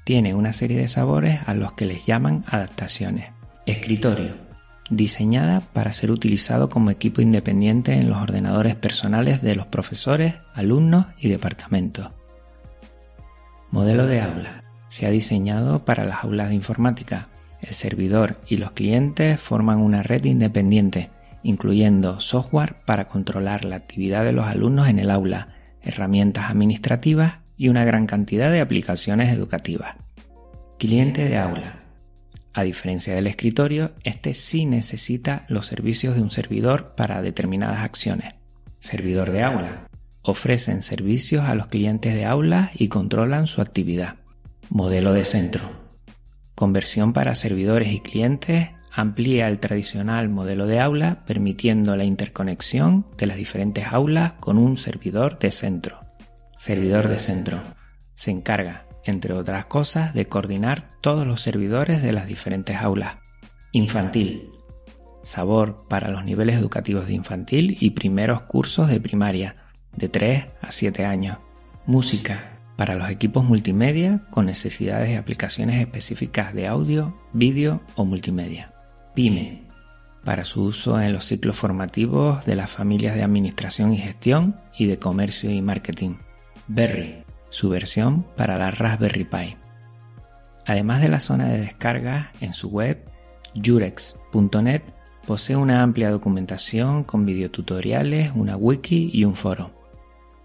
Tiene 0.04 0.32
una 0.32 0.54
serie 0.54 0.78
de 0.78 0.88
sabores 0.88 1.40
a 1.44 1.52
los 1.52 1.72
que 1.72 1.84
les 1.84 2.06
llaman 2.06 2.46
adaptaciones. 2.48 3.26
Escritorio. 3.66 4.47
Diseñada 4.90 5.61
para 5.61 5.92
ser 5.92 6.11
utilizado 6.11 6.71
como 6.71 6.90
equipo 6.90 7.21
independiente 7.21 7.95
en 7.95 8.09
los 8.09 8.18
ordenadores 8.18 8.75
personales 8.75 9.42
de 9.42 9.54
los 9.54 9.66
profesores, 9.66 10.37
alumnos 10.54 11.07
y 11.18 11.28
departamentos. 11.28 12.11
Modelo 13.71 14.07
de 14.07 14.23
aula. 14.23 14.62
Se 14.88 15.07
ha 15.07 15.11
diseñado 15.11 15.85
para 15.85 16.04
las 16.04 16.25
aulas 16.25 16.49
de 16.49 16.54
informática, 16.54 17.28
el 17.61 17.75
servidor 17.75 18.40
y 18.47 18.57
los 18.57 18.71
clientes 18.71 19.40
forman 19.40 19.78
una 19.78 20.02
red 20.02 20.25
independiente, 20.25 21.11
incluyendo 21.42 22.21
software 22.21 22.76
para 22.87 23.09
controlar 23.09 23.64
la 23.64 23.76
actividad 23.76 24.25
de 24.25 24.33
los 24.33 24.47
alumnos 24.47 24.88
en 24.88 24.99
el 24.99 25.11
aula, 25.11 25.49
herramientas 25.83 26.50
administrativas 26.50 27.38
y 27.57 27.68
una 27.68 27.85
gran 27.85 28.07
cantidad 28.07 28.50
de 28.50 28.61
aplicaciones 28.61 29.33
educativas. 29.37 29.97
Cliente 30.78 31.28
de 31.28 31.37
aula. 31.37 31.88
A 32.52 32.62
diferencia 32.62 33.14
del 33.14 33.26
escritorio, 33.26 33.92
este 34.04 34.34
sí 34.34 34.66
necesita 34.66 35.44
los 35.48 35.66
servicios 35.66 36.16
de 36.16 36.22
un 36.22 36.30
servidor 36.30 36.94
para 36.96 37.22
determinadas 37.22 37.80
acciones. 37.80 38.34
Servidor 38.78 39.30
de 39.30 39.42
aula. 39.42 39.88
Ofrecen 40.22 40.82
servicios 40.82 41.44
a 41.44 41.54
los 41.54 41.66
clientes 41.66 42.14
de 42.14 42.24
aula 42.24 42.70
y 42.74 42.88
controlan 42.88 43.46
su 43.46 43.60
actividad. 43.60 44.16
Modelo 44.70 45.12
de 45.12 45.24
centro 45.24 45.62
Conversión 46.58 47.12
para 47.12 47.36
servidores 47.36 47.92
y 47.92 48.00
clientes 48.00 48.70
amplía 48.92 49.46
el 49.46 49.60
tradicional 49.60 50.28
modelo 50.28 50.66
de 50.66 50.80
aula 50.80 51.24
permitiendo 51.24 51.96
la 51.96 52.02
interconexión 52.02 53.06
de 53.16 53.26
las 53.26 53.36
diferentes 53.36 53.86
aulas 53.86 54.32
con 54.40 54.58
un 54.58 54.76
servidor 54.76 55.38
de 55.38 55.52
centro. 55.52 56.00
Servidor 56.56 57.08
de 57.08 57.20
centro. 57.20 57.62
Se 58.14 58.32
encarga, 58.32 58.88
entre 59.08 59.32
otras 59.34 59.66
cosas, 59.66 60.14
de 60.14 60.26
coordinar 60.26 60.88
todos 61.00 61.26
los 61.26 61.40
servidores 61.40 62.02
de 62.02 62.12
las 62.12 62.26
diferentes 62.26 62.76
aulas. 62.76 63.16
Infantil. 63.72 64.50
Sabor 65.22 65.86
para 65.88 66.10
los 66.10 66.24
niveles 66.24 66.56
educativos 66.56 67.06
de 67.06 67.14
infantil 67.14 67.76
y 67.80 67.90
primeros 67.90 68.42
cursos 68.42 68.88
de 68.88 69.00
primaria, 69.00 69.56
de 69.96 70.08
3 70.08 70.46
a 70.62 70.70
7 70.70 71.04
años. 71.04 71.38
Música 71.86 72.58
para 72.78 72.94
los 72.94 73.10
equipos 73.10 73.44
multimedia 73.44 74.22
con 74.30 74.46
necesidades 74.46 75.08
de 75.08 75.16
aplicaciones 75.16 75.80
específicas 75.80 76.54
de 76.54 76.68
audio, 76.68 77.12
vídeo 77.32 77.80
o 77.96 78.04
multimedia. 78.04 78.72
PyME, 79.16 79.64
para 80.24 80.44
su 80.44 80.62
uso 80.62 81.00
en 81.00 81.12
los 81.12 81.24
ciclos 81.24 81.56
formativos 81.56 82.44
de 82.44 82.54
las 82.54 82.70
familias 82.70 83.16
de 83.16 83.24
administración 83.24 83.92
y 83.92 83.96
gestión 83.96 84.60
y 84.76 84.86
de 84.86 85.00
comercio 85.00 85.50
y 85.50 85.60
marketing. 85.60 86.18
Berry, 86.68 87.24
su 87.50 87.68
versión 87.68 88.24
para 88.36 88.58
la 88.58 88.70
Raspberry 88.70 89.24
Pi. 89.24 89.56
Además 90.66 91.00
de 91.00 91.08
la 91.08 91.20
zona 91.20 91.48
de 91.48 91.60
descarga, 91.60 92.32
en 92.40 92.52
su 92.52 92.68
web, 92.68 93.02
jurex.net 93.54 94.82
posee 95.26 95.56
una 95.56 95.82
amplia 95.82 96.10
documentación 96.10 97.04
con 97.04 97.26
videotutoriales, 97.26 98.32
una 98.34 98.56
wiki 98.56 99.10
y 99.12 99.24
un 99.24 99.34
foro. 99.34 99.70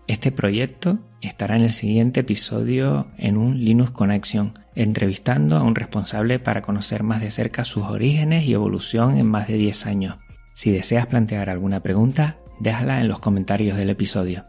Este 0.08 0.32
proyecto 0.32 1.00
estará 1.22 1.56
en 1.56 1.64
el 1.64 1.72
siguiente 1.72 2.22
episodio 2.22 3.08
en 3.18 3.38
un 3.38 3.64
Linux 3.64 3.92
Connection, 3.92 4.54
entrevistando 4.76 5.56
a 5.56 5.64
un 5.64 5.76
responsable 5.76 6.40
para 6.40 6.62
conocer 6.62 7.04
más 7.04 7.22
de 7.22 7.32
cerca 7.32 7.64
sus 7.64 7.84
orígenes 7.84 8.44
y 8.44 8.54
evolución 8.54 9.18
en 9.18 9.28
más 9.28 9.48
de 9.48 9.56
10 9.56 9.86
años. 9.86 10.18
Si 10.54 10.72
deseas 10.72 11.06
plantear 11.08 11.50
alguna 11.50 11.82
pregunta, 11.82 12.38
déjala 12.60 13.00
en 13.00 13.08
los 13.08 13.20
comentarios 13.20 13.78
del 13.78 13.90
episodio. 13.90 14.46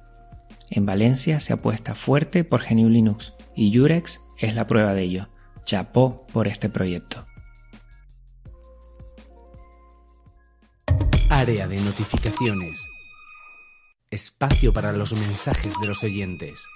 En 0.77 0.87
Valencia 0.87 1.39
se 1.39 1.53
apuesta 1.53 1.95
fuerte 1.95 2.43
por 2.43 2.69
GNU 2.69 2.89
Linux 2.89 3.33
y 3.55 3.73
Jurex 3.73 4.23
es 4.39 4.57
la 4.57 4.67
prueba 4.67 4.93
de 4.93 5.03
ello. 5.03 5.29
Chapó 5.65 6.27
por 6.33 6.49
este 6.49 6.69
proyecto. 6.69 7.25
Área 11.31 11.69
de 11.69 11.81
notificaciones. 11.81 12.85
Espacio 14.11 14.73
para 14.73 14.93
los 14.93 15.13
mensajes 15.13 15.75
de 15.81 15.87
los 15.87 16.03
oyentes. 16.03 16.67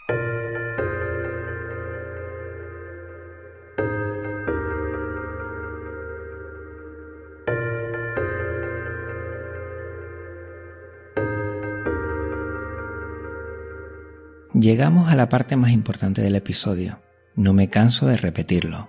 Llegamos 14.60 15.08
a 15.08 15.14
la 15.14 15.28
parte 15.28 15.54
más 15.54 15.70
importante 15.70 16.20
del 16.20 16.34
episodio. 16.34 16.98
No 17.36 17.52
me 17.52 17.68
canso 17.68 18.06
de 18.06 18.16
repetirlo. 18.16 18.88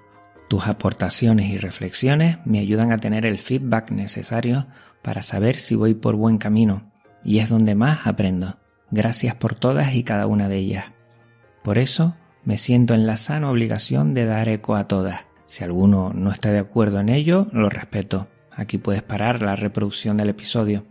Tus 0.49 0.65
aportaciones 0.65 1.51
y 1.51 1.59
reflexiones 1.59 2.39
me 2.43 2.57
ayudan 2.57 2.91
a 2.91 2.97
tener 2.97 3.23
el 3.23 3.37
feedback 3.37 3.91
necesario 3.91 4.65
para 5.03 5.21
saber 5.21 5.57
si 5.57 5.75
voy 5.75 5.93
por 5.93 6.15
buen 6.15 6.39
camino, 6.39 6.91
y 7.23 7.37
es 7.37 7.49
donde 7.49 7.75
más 7.75 8.07
aprendo. 8.07 8.57
Gracias 8.89 9.35
por 9.35 9.53
todas 9.53 9.93
y 9.93 10.03
cada 10.03 10.25
una 10.25 10.49
de 10.49 10.57
ellas. 10.57 10.85
Por 11.61 11.77
eso 11.77 12.15
me 12.43 12.57
siento 12.57 12.95
en 12.95 13.05
la 13.05 13.17
sana 13.17 13.51
obligación 13.51 14.15
de 14.15 14.25
dar 14.25 14.49
eco 14.49 14.75
a 14.75 14.87
todas. 14.87 15.25
Si 15.45 15.63
alguno 15.63 16.13
no 16.15 16.31
está 16.31 16.51
de 16.51 16.57
acuerdo 16.57 16.99
en 16.99 17.09
ello, 17.09 17.47
lo 17.51 17.69
respeto. 17.69 18.27
Aquí 18.51 18.79
puedes 18.79 19.03
parar 19.03 19.43
la 19.43 19.55
reproducción 19.55 20.17
del 20.17 20.29
episodio, 20.29 20.87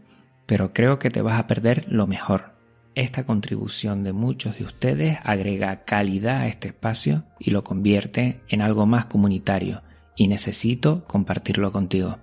pero 0.47 0.73
creo 0.73 1.01
que 1.01 1.11
te 1.11 1.21
vas 1.21 1.41
a 1.41 1.49
perder 1.49 1.85
lo 1.89 2.07
mejor. 2.07 2.58
Esta 2.99 3.23
contribución 3.23 4.03
de 4.03 4.13
muchos 4.13 4.59
de 4.59 4.65
ustedes 4.65 5.19
agrega 5.23 5.85
calidad 5.85 6.39
a 6.39 6.49
este 6.49 6.67
espacio 6.67 7.23
y 7.39 7.53
lo 7.53 7.63
convierte 7.63 8.41
en 8.49 8.61
algo 8.61 8.87
más 8.87 9.05
comunitario 9.05 9.83
y 10.17 10.27
necesito 10.27 11.05
compartirlo 11.05 11.71
contigo. 11.71 12.19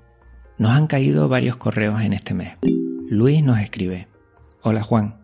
Nos 0.58 0.72
han 0.72 0.88
caído 0.88 1.30
varios 1.30 1.56
correos 1.56 2.02
en 2.02 2.12
este 2.12 2.34
mes. 2.34 2.58
Luis 3.08 3.42
nos 3.42 3.62
escribe, 3.62 4.10
Hola 4.64 4.84
Juan, 4.84 5.16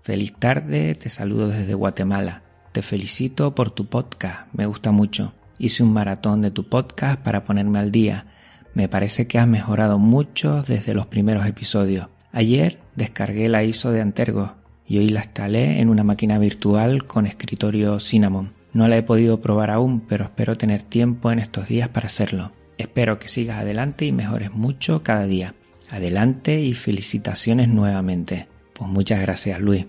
feliz 0.00 0.32
tarde, 0.32 0.94
te 0.94 1.10
saludo 1.10 1.48
desde 1.48 1.74
Guatemala, 1.74 2.42
te 2.72 2.80
felicito 2.80 3.54
por 3.54 3.70
tu 3.70 3.90
podcast, 3.90 4.48
me 4.54 4.64
gusta 4.64 4.90
mucho. 4.90 5.34
Hice 5.58 5.82
un 5.82 5.92
maratón 5.92 6.40
de 6.40 6.50
tu 6.50 6.66
podcast 6.66 7.20
para 7.20 7.44
ponerme 7.44 7.78
al 7.78 7.92
día. 7.92 8.28
Me 8.72 8.88
parece 8.88 9.26
que 9.26 9.38
has 9.38 9.46
mejorado 9.46 9.98
mucho 9.98 10.62
desde 10.62 10.94
los 10.94 11.06
primeros 11.06 11.44
episodios. 11.44 12.08
Ayer 12.32 12.80
descargué 12.96 13.50
la 13.50 13.64
ISO 13.64 13.90
de 13.90 14.00
Antergo 14.00 14.56
y 14.88 14.98
hoy 14.98 15.08
la 15.10 15.20
instalé 15.20 15.80
en 15.80 15.90
una 15.90 16.02
máquina 16.02 16.38
virtual 16.38 17.04
con 17.04 17.26
escritorio 17.26 18.00
Cinnamon. 18.00 18.52
No 18.72 18.88
la 18.88 18.96
he 18.96 19.02
podido 19.02 19.40
probar 19.40 19.70
aún, 19.70 20.00
pero 20.00 20.24
espero 20.24 20.56
tener 20.56 20.82
tiempo 20.82 21.30
en 21.30 21.38
estos 21.38 21.68
días 21.68 21.90
para 21.90 22.06
hacerlo. 22.06 22.52
Espero 22.78 23.18
que 23.18 23.28
sigas 23.28 23.58
adelante 23.58 24.06
y 24.06 24.12
mejores 24.12 24.52
mucho 24.52 25.02
cada 25.02 25.26
día. 25.26 25.54
Adelante 25.90 26.60
y 26.60 26.72
felicitaciones 26.72 27.68
nuevamente. 27.68 28.46
Pues 28.72 28.90
muchas 28.90 29.20
gracias 29.20 29.60
Luis. 29.60 29.86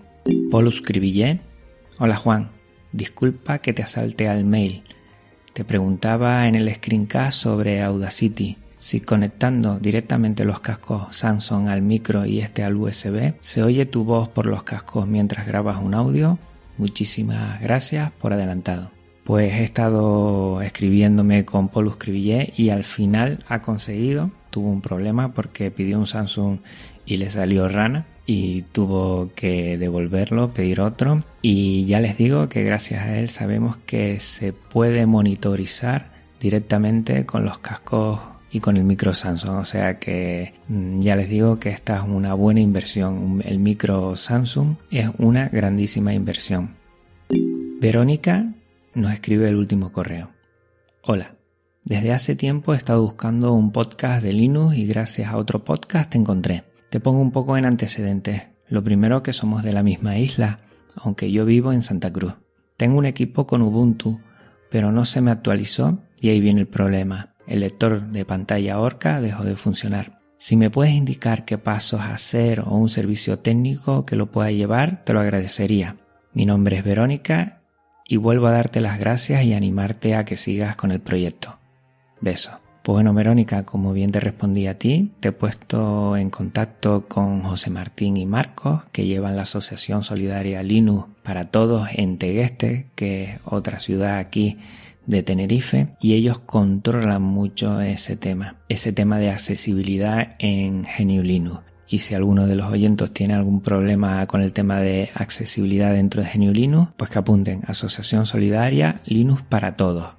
Polus 0.50 0.82
Cribillé. 0.82 1.40
Hola 1.98 2.16
Juan. 2.16 2.50
Disculpa 2.92 3.60
que 3.60 3.72
te 3.72 3.82
asalte 3.82 4.28
al 4.28 4.44
mail. 4.44 4.82
Te 5.54 5.64
preguntaba 5.64 6.46
en 6.46 6.56
el 6.56 6.74
screencast 6.74 7.38
sobre 7.38 7.82
Audacity 7.82 8.56
si 8.80 9.02
conectando 9.02 9.78
directamente 9.78 10.46
los 10.46 10.60
cascos 10.60 11.14
Samsung 11.14 11.68
al 11.68 11.82
micro 11.82 12.24
y 12.24 12.40
este 12.40 12.64
al 12.64 12.76
USB, 12.76 13.34
se 13.40 13.62
oye 13.62 13.84
tu 13.84 14.04
voz 14.04 14.30
por 14.30 14.46
los 14.46 14.62
cascos 14.62 15.06
mientras 15.06 15.46
grabas 15.46 15.76
un 15.82 15.94
audio, 15.94 16.38
muchísimas 16.78 17.60
gracias 17.60 18.10
por 18.10 18.32
adelantado. 18.32 18.90
Pues 19.22 19.52
he 19.52 19.64
estado 19.64 20.62
escribiéndome 20.62 21.44
con 21.44 21.68
Paul 21.68 21.92
Scrivillé 21.92 22.54
y 22.56 22.70
al 22.70 22.84
final 22.84 23.44
ha 23.48 23.60
conseguido, 23.60 24.30
tuvo 24.48 24.70
un 24.70 24.80
problema 24.80 25.34
porque 25.34 25.70
pidió 25.70 25.98
un 25.98 26.06
Samsung 26.06 26.60
y 27.04 27.18
le 27.18 27.28
salió 27.28 27.68
rana 27.68 28.06
y 28.24 28.62
tuvo 28.62 29.30
que 29.34 29.76
devolverlo, 29.76 30.54
pedir 30.54 30.80
otro 30.80 31.20
y 31.42 31.84
ya 31.84 32.00
les 32.00 32.16
digo 32.16 32.48
que 32.48 32.64
gracias 32.64 33.02
a 33.02 33.18
él 33.18 33.28
sabemos 33.28 33.76
que 33.84 34.18
se 34.20 34.54
puede 34.54 35.04
monitorizar 35.04 36.12
directamente 36.40 37.26
con 37.26 37.44
los 37.44 37.58
cascos 37.58 38.20
y 38.50 38.60
con 38.60 38.76
el 38.76 38.84
micro 38.84 39.12
Samsung. 39.12 39.58
O 39.58 39.64
sea 39.64 39.98
que 39.98 40.54
mm, 40.68 41.00
ya 41.00 41.16
les 41.16 41.28
digo 41.28 41.58
que 41.58 41.70
esta 41.70 41.96
es 41.96 42.02
una 42.02 42.34
buena 42.34 42.60
inversión. 42.60 43.42
El 43.44 43.58
micro 43.58 44.16
Samsung 44.16 44.76
es 44.90 45.08
una 45.18 45.48
grandísima 45.48 46.14
inversión. 46.14 46.76
Verónica 47.80 48.52
nos 48.94 49.12
escribe 49.12 49.48
el 49.48 49.56
último 49.56 49.92
correo. 49.92 50.30
Hola. 51.02 51.36
Desde 51.82 52.12
hace 52.12 52.36
tiempo 52.36 52.74
he 52.74 52.76
estado 52.76 53.02
buscando 53.02 53.54
un 53.54 53.72
podcast 53.72 54.22
de 54.22 54.34
Linux 54.34 54.76
y 54.76 54.86
gracias 54.86 55.28
a 55.28 55.38
otro 55.38 55.64
podcast 55.64 56.10
te 56.10 56.18
encontré. 56.18 56.64
Te 56.90 57.00
pongo 57.00 57.20
un 57.20 57.32
poco 57.32 57.56
en 57.56 57.64
antecedentes. 57.64 58.42
Lo 58.68 58.84
primero 58.84 59.22
que 59.22 59.32
somos 59.32 59.62
de 59.62 59.72
la 59.72 59.82
misma 59.82 60.18
isla, 60.18 60.60
aunque 60.94 61.32
yo 61.32 61.46
vivo 61.46 61.72
en 61.72 61.80
Santa 61.80 62.12
Cruz. 62.12 62.34
Tengo 62.76 62.98
un 62.98 63.06
equipo 63.06 63.46
con 63.46 63.62
Ubuntu, 63.62 64.20
pero 64.70 64.92
no 64.92 65.06
se 65.06 65.22
me 65.22 65.30
actualizó 65.30 66.00
y 66.20 66.28
ahí 66.28 66.40
viene 66.40 66.60
el 66.60 66.68
problema 66.68 67.29
el 67.50 67.60
lector 67.60 68.06
de 68.06 68.24
pantalla 68.24 68.78
Orca 68.78 69.20
dejó 69.20 69.44
de 69.44 69.56
funcionar. 69.56 70.20
Si 70.38 70.56
me 70.56 70.70
puedes 70.70 70.94
indicar 70.94 71.44
qué 71.44 71.58
pasos 71.58 72.00
hacer 72.00 72.60
o 72.60 72.76
un 72.76 72.88
servicio 72.88 73.40
técnico 73.40 74.06
que 74.06 74.16
lo 74.16 74.30
pueda 74.30 74.50
llevar, 74.52 75.04
te 75.04 75.12
lo 75.12 75.20
agradecería. 75.20 75.96
Mi 76.32 76.46
nombre 76.46 76.78
es 76.78 76.84
Verónica 76.84 77.60
y 78.06 78.16
vuelvo 78.16 78.46
a 78.46 78.52
darte 78.52 78.80
las 78.80 78.98
gracias 78.98 79.42
y 79.42 79.52
animarte 79.52 80.14
a 80.14 80.24
que 80.24 80.36
sigas 80.36 80.76
con 80.76 80.92
el 80.92 81.00
proyecto. 81.00 81.58
Beso. 82.20 82.52
Pues 82.82 82.94
bueno, 82.94 83.12
Verónica, 83.12 83.66
como 83.66 83.92
bien 83.92 84.10
te 84.10 84.20
respondí 84.20 84.66
a 84.66 84.78
ti, 84.78 85.12
te 85.20 85.28
he 85.28 85.32
puesto 85.32 86.16
en 86.16 86.30
contacto 86.30 87.06
con 87.08 87.42
José 87.42 87.68
Martín 87.68 88.16
y 88.16 88.24
Marcos, 88.24 88.84
que 88.90 89.04
llevan 89.04 89.36
la 89.36 89.42
Asociación 89.42 90.02
Solidaria 90.02 90.62
Linux 90.62 91.08
para 91.22 91.50
Todos 91.50 91.88
en 91.92 92.16
Tegueste, 92.16 92.86
que 92.94 93.24
es 93.24 93.40
otra 93.44 93.80
ciudad 93.80 94.16
aquí 94.16 94.58
de 95.10 95.22
Tenerife 95.22 95.88
y 96.00 96.14
ellos 96.14 96.38
controlan 96.38 97.22
mucho 97.22 97.80
ese 97.80 98.16
tema, 98.16 98.56
ese 98.68 98.92
tema 98.92 99.18
de 99.18 99.30
accesibilidad 99.30 100.36
en 100.38 100.82
GNU 100.82 101.22
Linux. 101.22 101.60
Y 101.88 101.98
si 101.98 102.14
alguno 102.14 102.46
de 102.46 102.54
los 102.54 102.70
oyentes 102.70 103.12
tiene 103.12 103.34
algún 103.34 103.60
problema 103.60 104.24
con 104.28 104.40
el 104.40 104.52
tema 104.52 104.78
de 104.78 105.10
accesibilidad 105.12 105.92
dentro 105.92 106.22
de 106.22 106.30
GNU 106.32 106.52
Linux, 106.52 106.92
pues 106.96 107.10
que 107.10 107.18
apunten 107.18 107.62
Asociación 107.66 108.26
Solidaria 108.26 109.02
Linux 109.04 109.42
para 109.42 109.76
Todos. 109.76 110.14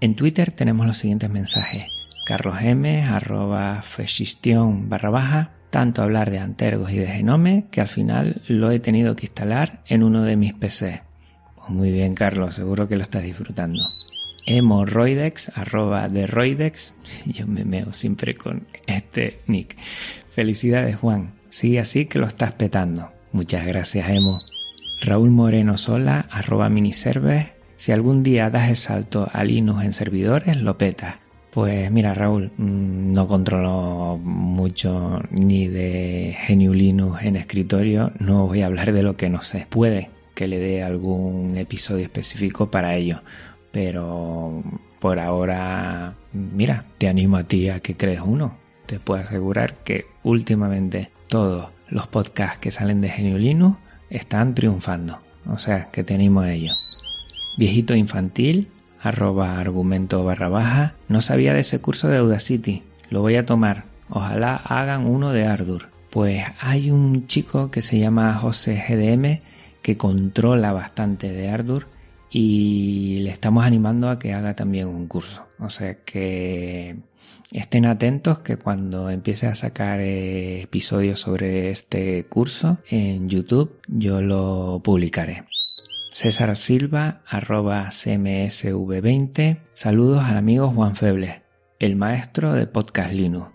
En 0.00 0.16
Twitter 0.16 0.50
tenemos 0.52 0.86
los 0.86 0.98
siguientes 0.98 1.30
mensajes. 1.30 1.84
Carlos 2.26 2.56
M, 2.62 3.02
arroba 3.02 3.82
barra 4.88 5.10
baja, 5.10 5.50
tanto 5.68 6.02
hablar 6.02 6.30
de 6.30 6.38
Antergos 6.38 6.90
y 6.90 6.96
de 6.96 7.06
Genome 7.06 7.66
que 7.70 7.82
al 7.82 7.88
final 7.88 8.42
lo 8.48 8.70
he 8.70 8.80
tenido 8.80 9.14
que 9.14 9.26
instalar 9.26 9.82
en 9.86 10.02
uno 10.02 10.22
de 10.22 10.36
mis 10.36 10.54
PC. 10.54 11.03
Muy 11.68 11.90
bien, 11.90 12.14
Carlos, 12.14 12.54
seguro 12.54 12.88
que 12.88 12.96
lo 12.96 13.02
estás 13.02 13.22
disfrutando 13.22 13.82
hemorroidex, 14.46 15.50
arroba 15.54 16.08
de 16.08 16.26
Roidex. 16.26 16.94
Yo 17.26 17.46
me 17.46 17.64
meo 17.64 17.92
siempre 17.92 18.34
con 18.34 18.66
este 18.86 19.40
nick. 19.46 19.76
Felicidades, 20.28 20.96
Juan. 20.96 21.32
Sigue 21.48 21.80
así 21.80 22.06
que 22.06 22.18
lo 22.18 22.26
estás 22.26 22.52
petando. 22.52 23.10
Muchas 23.32 23.66
gracias, 23.66 24.08
Emo. 24.08 24.40
Raúl 25.02 25.30
Moreno 25.30 25.76
Sola, 25.76 26.26
arroba 26.30 26.68
miniserves. 26.68 27.48
Si 27.76 27.92
algún 27.92 28.22
día 28.22 28.50
das 28.50 28.70
el 28.70 28.76
salto 28.76 29.28
a 29.32 29.44
Linux 29.44 29.84
en 29.84 29.92
servidores, 29.92 30.56
lo 30.56 30.78
petas. 30.78 31.16
Pues 31.50 31.90
mira, 31.90 32.14
Raúl, 32.14 32.50
mm, 32.56 33.12
no 33.12 33.28
controlo 33.28 34.18
mucho 34.18 35.20
ni 35.30 35.68
de 35.68 36.36
GNU 36.48 36.72
Linux 36.72 37.22
en 37.22 37.36
escritorio. 37.36 38.12
No 38.18 38.46
voy 38.46 38.62
a 38.62 38.66
hablar 38.66 38.92
de 38.92 39.02
lo 39.02 39.16
que 39.16 39.30
no 39.30 39.42
sé. 39.42 39.66
Puede 39.68 40.10
que 40.34 40.48
le 40.48 40.58
dé 40.58 40.82
algún 40.82 41.56
episodio 41.56 42.04
específico 42.04 42.70
para 42.70 42.96
ello 42.96 43.22
pero 43.74 44.62
por 45.00 45.18
ahora, 45.18 46.14
mira, 46.32 46.84
te 46.96 47.08
animo 47.08 47.36
a 47.36 47.42
ti 47.42 47.68
a 47.70 47.80
que 47.80 47.96
crees 47.96 48.20
uno. 48.24 48.56
Te 48.86 49.00
puedo 49.00 49.20
asegurar 49.20 49.74
que 49.82 50.06
últimamente 50.22 51.10
todos 51.26 51.70
los 51.88 52.06
podcasts 52.06 52.58
que 52.58 52.70
salen 52.70 53.00
de 53.00 53.08
Genio 53.08 53.36
Linux 53.36 53.76
están 54.10 54.54
triunfando. 54.54 55.18
O 55.46 55.58
sea, 55.58 55.90
que 55.90 56.04
te 56.04 56.14
animo 56.14 56.42
a 56.42 56.52
ello. 56.52 56.72
Viejito 57.58 57.96
infantil, 57.96 58.68
arroba 59.02 59.58
argumento 59.58 60.22
barra 60.22 60.48
baja, 60.48 60.94
no 61.08 61.20
sabía 61.20 61.52
de 61.52 61.60
ese 61.60 61.80
curso 61.80 62.06
de 62.06 62.18
Audacity. 62.18 62.84
Lo 63.10 63.22
voy 63.22 63.34
a 63.34 63.44
tomar. 63.44 63.86
Ojalá 64.08 64.54
hagan 64.54 65.04
uno 65.04 65.32
de 65.32 65.46
Ardour. 65.46 65.88
Pues 66.10 66.44
hay 66.60 66.92
un 66.92 67.26
chico 67.26 67.72
que 67.72 67.82
se 67.82 67.98
llama 67.98 68.34
José 68.34 68.80
GDM 68.88 69.40
que 69.84 69.98
controla 69.98 70.72
bastante 70.72 71.30
de 71.30 71.50
Ardour 71.50 71.88
y 72.30 73.18
le 73.18 73.28
estamos 73.28 73.64
animando 73.64 74.08
a 74.08 74.18
que 74.18 74.32
haga 74.32 74.56
también 74.56 74.88
un 74.88 75.06
curso. 75.06 75.46
O 75.58 75.68
sea 75.68 76.02
que 76.04 76.96
estén 77.52 77.84
atentos 77.84 78.38
que 78.38 78.56
cuando 78.56 79.10
empiece 79.10 79.46
a 79.46 79.54
sacar 79.54 80.00
eh, 80.00 80.62
episodios 80.62 81.20
sobre 81.20 81.70
este 81.70 82.24
curso 82.24 82.78
en 82.88 83.28
YouTube 83.28 83.78
yo 83.86 84.22
lo 84.22 84.80
publicaré. 84.82 85.44
César 86.12 86.56
Silva, 86.56 87.20
arroba 87.26 87.88
CMSV20. 87.88 89.58
Saludos 89.74 90.24
al 90.24 90.38
amigo 90.38 90.70
Juan 90.70 90.96
Feble, 90.96 91.42
el 91.78 91.96
maestro 91.96 92.54
de 92.54 92.66
Podcast 92.66 93.12
Linux. 93.12 93.50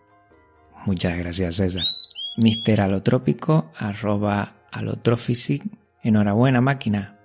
Muchas 0.86 1.18
gracias, 1.18 1.56
César. 1.56 1.86
Mister 2.38 2.82
Alotrópico, 2.82 3.72
arroba 3.76 4.58
Alotrofisic. 4.72 5.64
Enhorabuena, 6.04 6.62
máquina. 6.62 7.18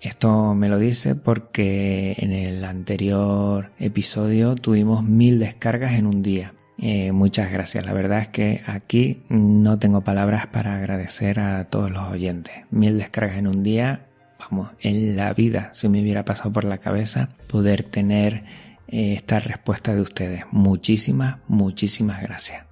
Esto 0.00 0.54
me 0.54 0.68
lo 0.68 0.78
dice 0.78 1.14
porque 1.14 2.14
en 2.18 2.32
el 2.32 2.64
anterior 2.64 3.70
episodio 3.78 4.56
tuvimos 4.56 5.04
mil 5.04 5.38
descargas 5.38 5.92
en 5.92 6.06
un 6.06 6.22
día. 6.22 6.54
Eh, 6.78 7.12
muchas 7.12 7.52
gracias. 7.52 7.86
La 7.86 7.92
verdad 7.92 8.20
es 8.20 8.28
que 8.28 8.62
aquí 8.66 9.22
no 9.28 9.78
tengo 9.78 10.00
palabras 10.00 10.46
para 10.46 10.76
agradecer 10.76 11.38
a 11.38 11.64
todos 11.64 11.90
los 11.90 12.10
oyentes. 12.10 12.54
Mil 12.70 12.98
descargas 12.98 13.36
en 13.36 13.46
un 13.46 13.62
día 13.62 14.06
vamos, 14.50 14.70
en 14.80 15.16
la 15.16 15.32
vida 15.32 15.70
si 15.72 15.88
me 15.88 16.00
hubiera 16.00 16.24
pasado 16.24 16.52
por 16.52 16.64
la 16.64 16.78
cabeza 16.78 17.30
poder 17.46 17.82
tener 17.82 18.44
eh, 18.88 19.14
esta 19.14 19.38
respuesta 19.38 19.94
de 19.94 20.00
ustedes. 20.00 20.44
Muchísimas, 20.50 21.38
muchísimas 21.48 22.22
gracias. 22.22 22.64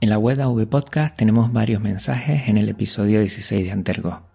En 0.00 0.08
la 0.08 0.18
web 0.18 0.36
de 0.36 0.42
AV 0.44 0.66
Podcast 0.66 1.16
tenemos 1.16 1.52
varios 1.52 1.80
mensajes 1.80 2.48
en 2.48 2.56
el 2.56 2.68
episodio 2.68 3.20
16 3.20 3.64
de 3.64 3.70
Antergo. 3.70 4.29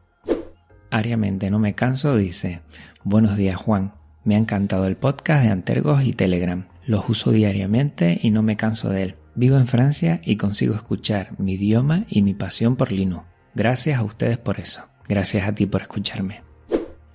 Ariamente 0.89 1.50
no 1.50 1.60
me 1.60 1.76
canso 1.76 2.15
dice, 2.15 2.62
buenos 3.04 3.38
días 3.38 3.56
Juan, 3.56 3.93
me 4.24 4.36
ha 4.36 4.39
encantado 4.39 4.86
el 4.88 4.98
podcast 4.98 5.43
de 5.43 5.50
Antergos 5.50 6.04
y 6.04 6.13
Telegram. 6.13 6.65
Los 6.86 7.10
uso 7.10 7.32
diariamente 7.32 8.19
y 8.21 8.32
no 8.32 8.43
me 8.43 8.58
canso 8.58 8.89
de 8.89 9.04
él. 9.04 9.15
Vivo 9.36 9.58
en 9.58 9.67
Francia 9.67 10.21
y 10.24 10.38
consigo 10.38 10.76
escuchar 10.76 11.38
mi 11.39 11.54
idioma 11.54 12.06
y 12.10 12.21
mi 12.21 12.34
pasión 12.34 12.76
por 12.76 12.91
Linux. 12.91 13.26
Gracias 13.54 14.00
a 14.00 14.04
ustedes 14.04 14.38
por 14.38 14.60
eso. 14.60 14.84
Gracias 15.08 15.48
a 15.48 15.54
ti 15.54 15.65
por 15.65 15.82
escucharme. 15.82 16.41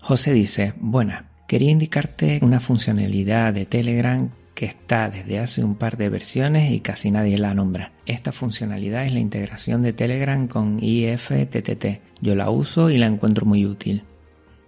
José 0.01 0.33
dice, 0.33 0.75
buena, 0.79 1.31
quería 1.49 1.71
indicarte 1.71 2.41
una 2.43 2.61
funcionalidad 2.61 3.53
de 3.53 3.65
Telegram 3.65 4.31
que 4.55 4.67
está 4.67 5.09
desde 5.09 5.39
hace 5.39 5.65
un 5.65 5.75
par 5.75 5.97
de 5.97 6.09
versiones 6.09 6.71
y 6.73 6.81
casi 6.81 7.11
nadie 7.11 7.39
la 7.39 7.55
nombra. 7.55 7.93
Esta 8.07 8.33
funcionalidad 8.33 9.05
es 9.05 9.13
la 9.13 9.21
integración 9.21 9.83
de 9.83 9.93
Telegram 9.93 10.47
con 10.49 10.79
IFTTT. 10.81 12.01
Yo 12.21 12.35
la 12.35 12.51
uso 12.51 12.91
y 12.91 12.99
la 12.99 13.07
encuentro 13.07 13.47
muy 13.47 13.65
útil. 13.65 14.03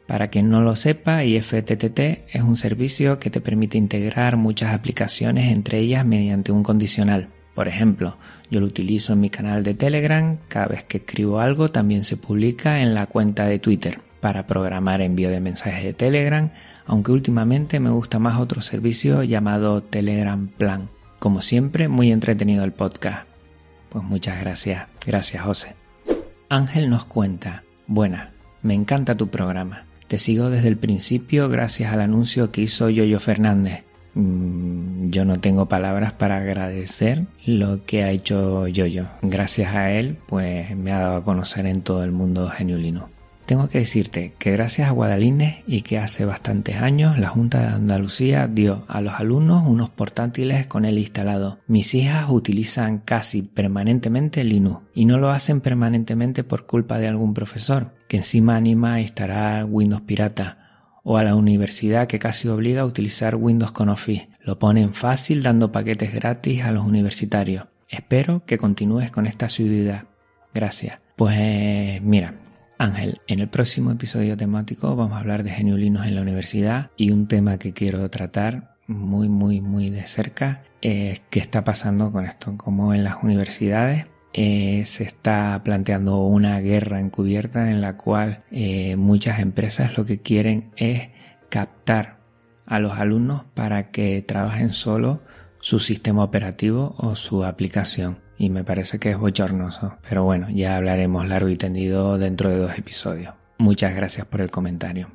Para 0.07 0.29
quien 0.29 0.51
no 0.51 0.61
lo 0.61 0.77
sepa, 0.77 1.25
IFTTT 1.25 2.01
es 2.33 2.42
un 2.42 2.57
servicio 2.57 3.18
que 3.18 3.31
te 3.31 3.40
permite 3.40 3.79
integrar 3.79 4.37
muchas 4.37 4.75
aplicaciones 4.75 5.53
entre 5.53 5.79
ellas 5.79 6.05
mediante 6.05 6.53
un 6.53 6.62
condicional. 6.62 7.29
Por 7.55 7.68
ejemplo, 7.68 8.16
yo 8.51 8.61
lo 8.61 8.66
utilizo 8.66 9.12
en 9.12 9.21
mi 9.21 9.31
canal 9.31 9.62
de 9.62 9.75
Telegram, 9.75 10.38
cada 10.49 10.66
vez 10.66 10.85
que 10.85 10.99
escribo 10.99 11.40
algo 11.40 11.71
también 11.71 12.05
se 12.05 12.16
publica 12.16 12.81
en 12.81 12.95
la 12.95 13.07
cuenta 13.07 13.47
de 13.47 13.59
Twitter 13.59 14.01
para 14.21 14.47
programar 14.47 15.01
envío 15.01 15.31
de 15.31 15.40
mensajes 15.40 15.85
de 15.85 15.92
Telegram, 15.92 16.51
aunque 16.87 17.12
últimamente 17.12 17.81
me 17.81 17.90
gusta 17.90 18.18
más 18.18 18.40
otro 18.40 18.61
servicio 18.61 19.23
llamado 19.23 19.83
Telegram 19.83 20.49
Plan. 20.49 20.88
Como 21.18 21.40
siempre, 21.40 21.88
muy 21.88 22.11
entretenido 22.11 22.64
el 22.64 22.73
podcast. 22.73 23.27
Pues 23.88 24.05
muchas 24.05 24.40
gracias, 24.40 24.87
gracias 25.07 25.45
José. 25.45 25.77
Ángel 26.49 26.90
nos 26.90 27.05
cuenta, 27.05 27.62
buena, 27.87 28.33
me 28.62 28.75
encanta 28.75 29.16
tu 29.16 29.29
programa. 29.29 29.85
Te 30.09 30.18
sigo 30.18 30.51
desde 30.51 30.68
el 30.68 30.77
principio 30.77 31.49
gracias 31.49 31.92
al 31.92 32.01
anuncio 32.01 32.51
que 32.51 32.62
hizo 32.62 32.90
Yoyo 32.90 33.21
Fernández. 33.21 33.85
Mm, 34.14 35.09
yo 35.09 35.25
no 35.25 35.40
tengo 35.40 35.66
palabras 35.66 36.12
para 36.12 36.37
agradecer 36.37 37.25
lo 37.47 37.85
que 37.87 38.03
ha 38.03 38.11
hecho 38.11 38.66
Yoyo. 38.66 39.07
Gracias 39.23 39.75
a 39.75 39.90
él, 39.92 40.18
pues 40.27 40.77
me 40.77 40.92
ha 40.92 40.99
dado 40.99 41.16
a 41.16 41.25
conocer 41.25 41.66
en 41.66 41.83
todo 41.83 42.05
el 42.05 42.12
mundo 42.12 42.49
geniulino. 42.49 43.09
Tengo 43.46 43.68
que 43.68 43.78
decirte 43.78 44.35
que 44.38 44.52
gracias 44.52 44.88
a 44.88 44.92
Guadalines 44.92 45.57
y 45.66 45.83
que 45.83 45.98
hace 45.98 46.24
bastantes 46.24 46.76
años 46.76 47.18
la 47.18 47.28
Junta 47.28 47.61
de 47.61 47.66
Andalucía 47.66 48.46
dio 48.46 48.85
a 48.88 49.00
los 49.00 49.14
alumnos 49.14 49.66
unos 49.66 49.90
portátiles 49.90 50.66
con 50.66 50.85
él 50.85 50.98
instalado. 50.98 51.59
Mis 51.66 51.94
hijas 51.94 52.26
utilizan 52.31 52.98
casi 52.98 53.42
permanentemente 53.42 54.44
Linux 54.44 54.83
y 54.94 55.05
no 55.05 55.18
lo 55.18 55.31
hacen 55.31 55.61
permanentemente 55.61 56.44
por 56.44 56.66
culpa 56.66 56.98
de 56.98 57.09
algún 57.09 57.35
profesor 57.35 57.94
que 58.09 58.18
encima 58.18 58.57
anima 58.57 58.94
a 58.94 59.00
instalar 59.00 59.64
Windows 59.64 60.02
pirata 60.02 60.59
o 61.02 61.18
a 61.18 61.24
la 61.24 61.35
universidad 61.35 62.07
que 62.07 62.18
casi 62.18 62.48
obliga 62.48 62.83
a 62.83 62.87
utilizar 62.87 63.35
Windows 63.35 63.72
con 63.72 63.88
Office. 63.88 64.28
Lo 64.40 64.59
ponen 64.59 64.94
fácil 64.94 65.42
dando 65.42 65.72
paquetes 65.72 66.14
gratis 66.14 66.62
a 66.62 66.72
los 66.72 66.85
universitarios. 66.85 67.66
Espero 67.88 68.44
que 68.46 68.59
continúes 68.59 69.11
con 69.11 69.26
esta 69.26 69.46
asiduidad. 69.46 70.05
Gracias. 70.55 71.00
Pues 71.16 72.00
mira, 72.02 72.35
Ángel, 72.83 73.21
en 73.29 73.38
el 73.38 73.47
próximo 73.47 73.92
episodio 73.92 74.37
temático 74.37 74.97
vamos 74.97 75.14
a 75.14 75.21
hablar 75.21 75.45
de 75.45 75.51
geniulinos 75.51 76.05
en 76.05 76.16
la 76.16 76.23
universidad 76.23 76.90
y 76.97 77.12
un 77.12 77.29
tema 77.29 77.57
que 77.57 77.73
quiero 77.73 78.11
tratar 78.11 78.75
muy, 78.88 79.29
muy, 79.29 79.61
muy 79.61 79.88
de 79.88 80.05
cerca 80.05 80.64
es 80.81 81.23
qué 81.31 81.38
está 81.38 81.62
pasando 81.62 82.11
con 82.11 82.25
esto, 82.25 82.57
como 82.57 82.92
en 82.92 83.05
las 83.05 83.23
universidades 83.23 84.07
eh, 84.33 84.83
se 84.85 85.05
está 85.05 85.61
planteando 85.62 86.23
una 86.23 86.59
guerra 86.59 86.99
encubierta 86.99 87.71
en 87.71 87.83
la 87.83 87.97
cual 87.97 88.42
eh, 88.51 88.97
muchas 88.97 89.38
empresas 89.38 89.97
lo 89.97 90.05
que 90.05 90.21
quieren 90.21 90.73
es 90.75 91.11
captar 91.51 92.18
a 92.66 92.81
los 92.81 92.99
alumnos 92.99 93.45
para 93.55 93.92
que 93.92 94.23
trabajen 94.23 94.73
solo 94.73 95.23
su 95.61 95.79
sistema 95.79 96.25
operativo 96.25 96.97
o 96.99 97.14
su 97.14 97.45
aplicación 97.45 98.18
y 98.42 98.50
me 98.50 98.64
parece 98.64 98.98
que 98.98 99.12
es 99.12 99.18
bochornoso. 99.18 99.98
Pero 100.09 100.24
bueno, 100.24 100.50
ya 100.50 100.76
hablaremos 100.76 101.28
largo 101.28 101.48
y 101.48 101.55
tendido 101.55 102.18
dentro 102.18 102.50
de 102.50 102.57
dos 102.57 102.76
episodios. 102.76 103.35
Muchas 103.59 103.94
gracias 103.94 104.26
por 104.26 104.40
el 104.40 104.50
comentario. 104.50 105.12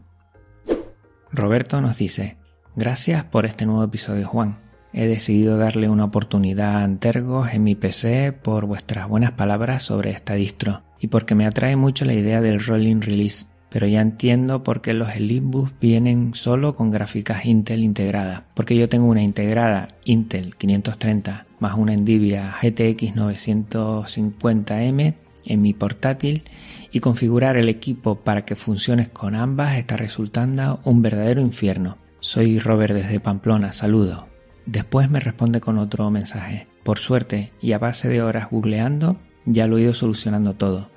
Roberto 1.34 1.82
nos 1.82 1.98
dice, 1.98 2.38
gracias 2.78 3.26
por 3.26 3.46
este 3.46 3.66
nuevo 3.66 3.84
episodio 3.84 4.30
Juan. 4.30 4.60
He 4.94 5.08
decidido 5.08 5.58
darle 5.58 5.90
una 5.90 6.06
oportunidad 6.06 6.78
a 6.78 6.84
Antergos 6.86 7.54
en 7.54 7.66
mi 7.66 7.76
PC 7.76 8.32
por 8.32 8.66
vuestras 8.66 9.10
buenas 9.10 9.34
palabras 9.34 9.84
sobre 9.84 10.12
esta 10.12 10.36
distro 10.36 10.84
y 10.98 11.08
porque 11.08 11.36
me 11.36 11.46
atrae 11.46 11.76
mucho 11.76 12.06
la 12.06 12.14
idea 12.14 12.40
del 12.40 12.64
rolling 12.64 13.02
release 13.02 13.46
pero 13.70 13.86
ya 13.86 14.00
entiendo 14.00 14.64
por 14.64 14.82
qué 14.82 14.94
los 14.94 15.10
Slimbus 15.10 15.74
vienen 15.82 16.34
solo 16.34 16.74
con 16.74 16.90
gráficas 16.90 17.46
Intel 17.46 17.84
integradas, 17.84 18.44
porque 18.54 18.78
yo 18.78 18.88
tengo 18.88 19.08
una 19.08 19.22
integrada 19.22 19.90
Intel 20.06 20.56
530 20.56 21.47
más 21.60 21.78
una 21.78 21.96
Nvidia 21.96 22.56
GTX 22.62 23.16
950M 23.16 25.14
en 25.46 25.62
mi 25.62 25.74
portátil 25.74 26.44
y 26.92 27.00
configurar 27.00 27.58
el 27.58 27.70
equipo 27.70 28.16
para 28.16 28.46
que 28.46 28.56
funcione 28.56 29.10
con 29.10 29.36
ambas 29.36 29.78
está 29.78 29.98
resultando 29.98 30.80
un 30.84 31.02
verdadero 31.02 31.42
infierno. 31.42 31.98
Soy 32.20 32.60
Robert 32.60 32.94
desde 32.94 33.20
Pamplona, 33.20 33.72
saludo. 33.72 34.28
Después 34.66 35.10
me 35.10 35.20
responde 35.20 35.62
con 35.62 35.78
otro 35.78 36.10
mensaje. 36.12 36.68
Por 36.84 37.00
suerte 37.00 37.52
y 37.62 37.72
a 37.72 37.80
base 37.80 38.10
de 38.10 38.22
horas 38.22 38.50
googleando, 38.50 39.18
ya 39.46 39.68
lo 39.68 39.78
he 39.78 39.84
ido 39.84 39.94
solucionando 39.94 40.54
todo. 40.54 40.90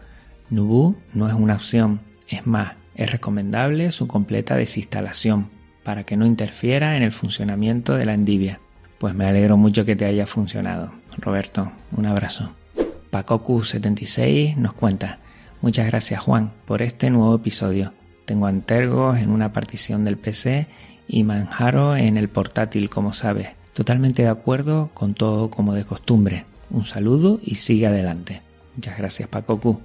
Nubu 0.50 0.96
no 1.14 1.28
es 1.28 1.34
una 1.34 1.54
opción, 1.54 2.00
es 2.28 2.46
más, 2.46 2.74
es 2.96 3.10
recomendable 3.10 3.92
su 3.92 4.08
completa 4.08 4.56
desinstalación 4.56 5.48
para 5.84 6.04
que 6.04 6.16
no 6.16 6.26
interfiera 6.26 6.96
en 6.96 7.02
el 7.02 7.12
funcionamiento 7.12 7.94
de 7.94 8.04
la 8.04 8.14
endivia. 8.14 8.60
Pues 9.00 9.14
me 9.14 9.24
alegro 9.24 9.56
mucho 9.56 9.86
que 9.86 9.96
te 9.96 10.04
haya 10.04 10.26
funcionado. 10.26 10.92
Roberto, 11.16 11.72
un 11.96 12.04
abrazo. 12.04 12.50
Pacocu76 13.10 14.56
nos 14.56 14.74
cuenta, 14.74 15.20
muchas 15.62 15.86
gracias 15.86 16.20
Juan 16.20 16.52
por 16.66 16.82
este 16.82 17.08
nuevo 17.08 17.34
episodio. 17.34 17.94
Tengo 18.26 18.44
Antergos 18.44 19.16
en 19.16 19.30
una 19.30 19.54
partición 19.54 20.04
del 20.04 20.18
PC 20.18 20.66
y 21.08 21.24
Manjaro 21.24 21.96
en 21.96 22.18
el 22.18 22.28
portátil, 22.28 22.90
como 22.90 23.14
sabes. 23.14 23.48
Totalmente 23.72 24.24
de 24.24 24.28
acuerdo 24.28 24.90
con 24.92 25.14
todo 25.14 25.48
como 25.48 25.72
de 25.72 25.86
costumbre. 25.86 26.44
Un 26.68 26.84
saludo 26.84 27.40
y 27.42 27.54
sigue 27.54 27.86
adelante. 27.86 28.42
Muchas 28.76 28.98
gracias 28.98 29.30
Pacocu. 29.30 29.80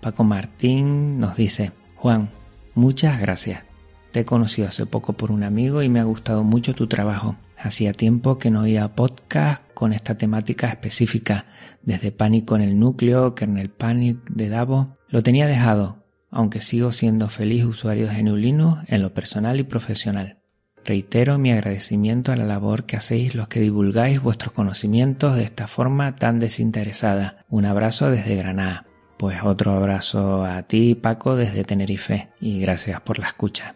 Paco 0.00 0.24
Martín 0.24 1.20
nos 1.20 1.36
dice, 1.36 1.72
Juan, 1.96 2.30
muchas 2.74 3.20
gracias. 3.20 3.64
Te 4.12 4.20
he 4.20 4.24
conocido 4.24 4.66
hace 4.66 4.86
poco 4.86 5.12
por 5.12 5.30
un 5.30 5.42
amigo 5.42 5.82
y 5.82 5.90
me 5.90 6.00
ha 6.00 6.04
gustado 6.04 6.42
mucho 6.42 6.74
tu 6.74 6.86
trabajo. 6.86 7.36
Hacía 7.60 7.92
tiempo 7.92 8.38
que 8.38 8.50
no 8.50 8.60
oía 8.60 8.94
podcast 8.94 9.62
con 9.74 9.92
esta 9.92 10.16
temática 10.16 10.68
específica, 10.68 11.46
desde 11.82 12.12
Pánico 12.12 12.54
en 12.54 12.62
el 12.62 12.78
núcleo, 12.78 13.34
Kernel 13.34 13.70
Panic 13.70 14.18
de 14.30 14.48
Davo. 14.48 14.96
Lo 15.08 15.22
tenía 15.24 15.48
dejado, 15.48 16.04
aunque 16.30 16.60
sigo 16.60 16.92
siendo 16.92 17.28
feliz 17.28 17.64
usuario 17.64 18.06
de 18.06 18.14
Genulino 18.14 18.82
en 18.86 19.02
lo 19.02 19.12
personal 19.12 19.58
y 19.58 19.64
profesional. 19.64 20.38
Reitero 20.84 21.36
mi 21.36 21.50
agradecimiento 21.50 22.30
a 22.30 22.36
la 22.36 22.44
labor 22.44 22.84
que 22.84 22.96
hacéis 22.96 23.34
los 23.34 23.48
que 23.48 23.60
divulgáis 23.60 24.22
vuestros 24.22 24.52
conocimientos 24.52 25.34
de 25.36 25.42
esta 25.42 25.66
forma 25.66 26.14
tan 26.14 26.38
desinteresada. 26.38 27.44
Un 27.48 27.66
abrazo 27.66 28.10
desde 28.10 28.36
Granada. 28.36 28.86
Pues 29.18 29.42
otro 29.42 29.72
abrazo 29.72 30.44
a 30.44 30.62
ti, 30.62 30.94
Paco, 30.94 31.34
desde 31.34 31.64
Tenerife, 31.64 32.28
y 32.40 32.60
gracias 32.60 33.00
por 33.00 33.18
la 33.18 33.26
escucha. 33.26 33.74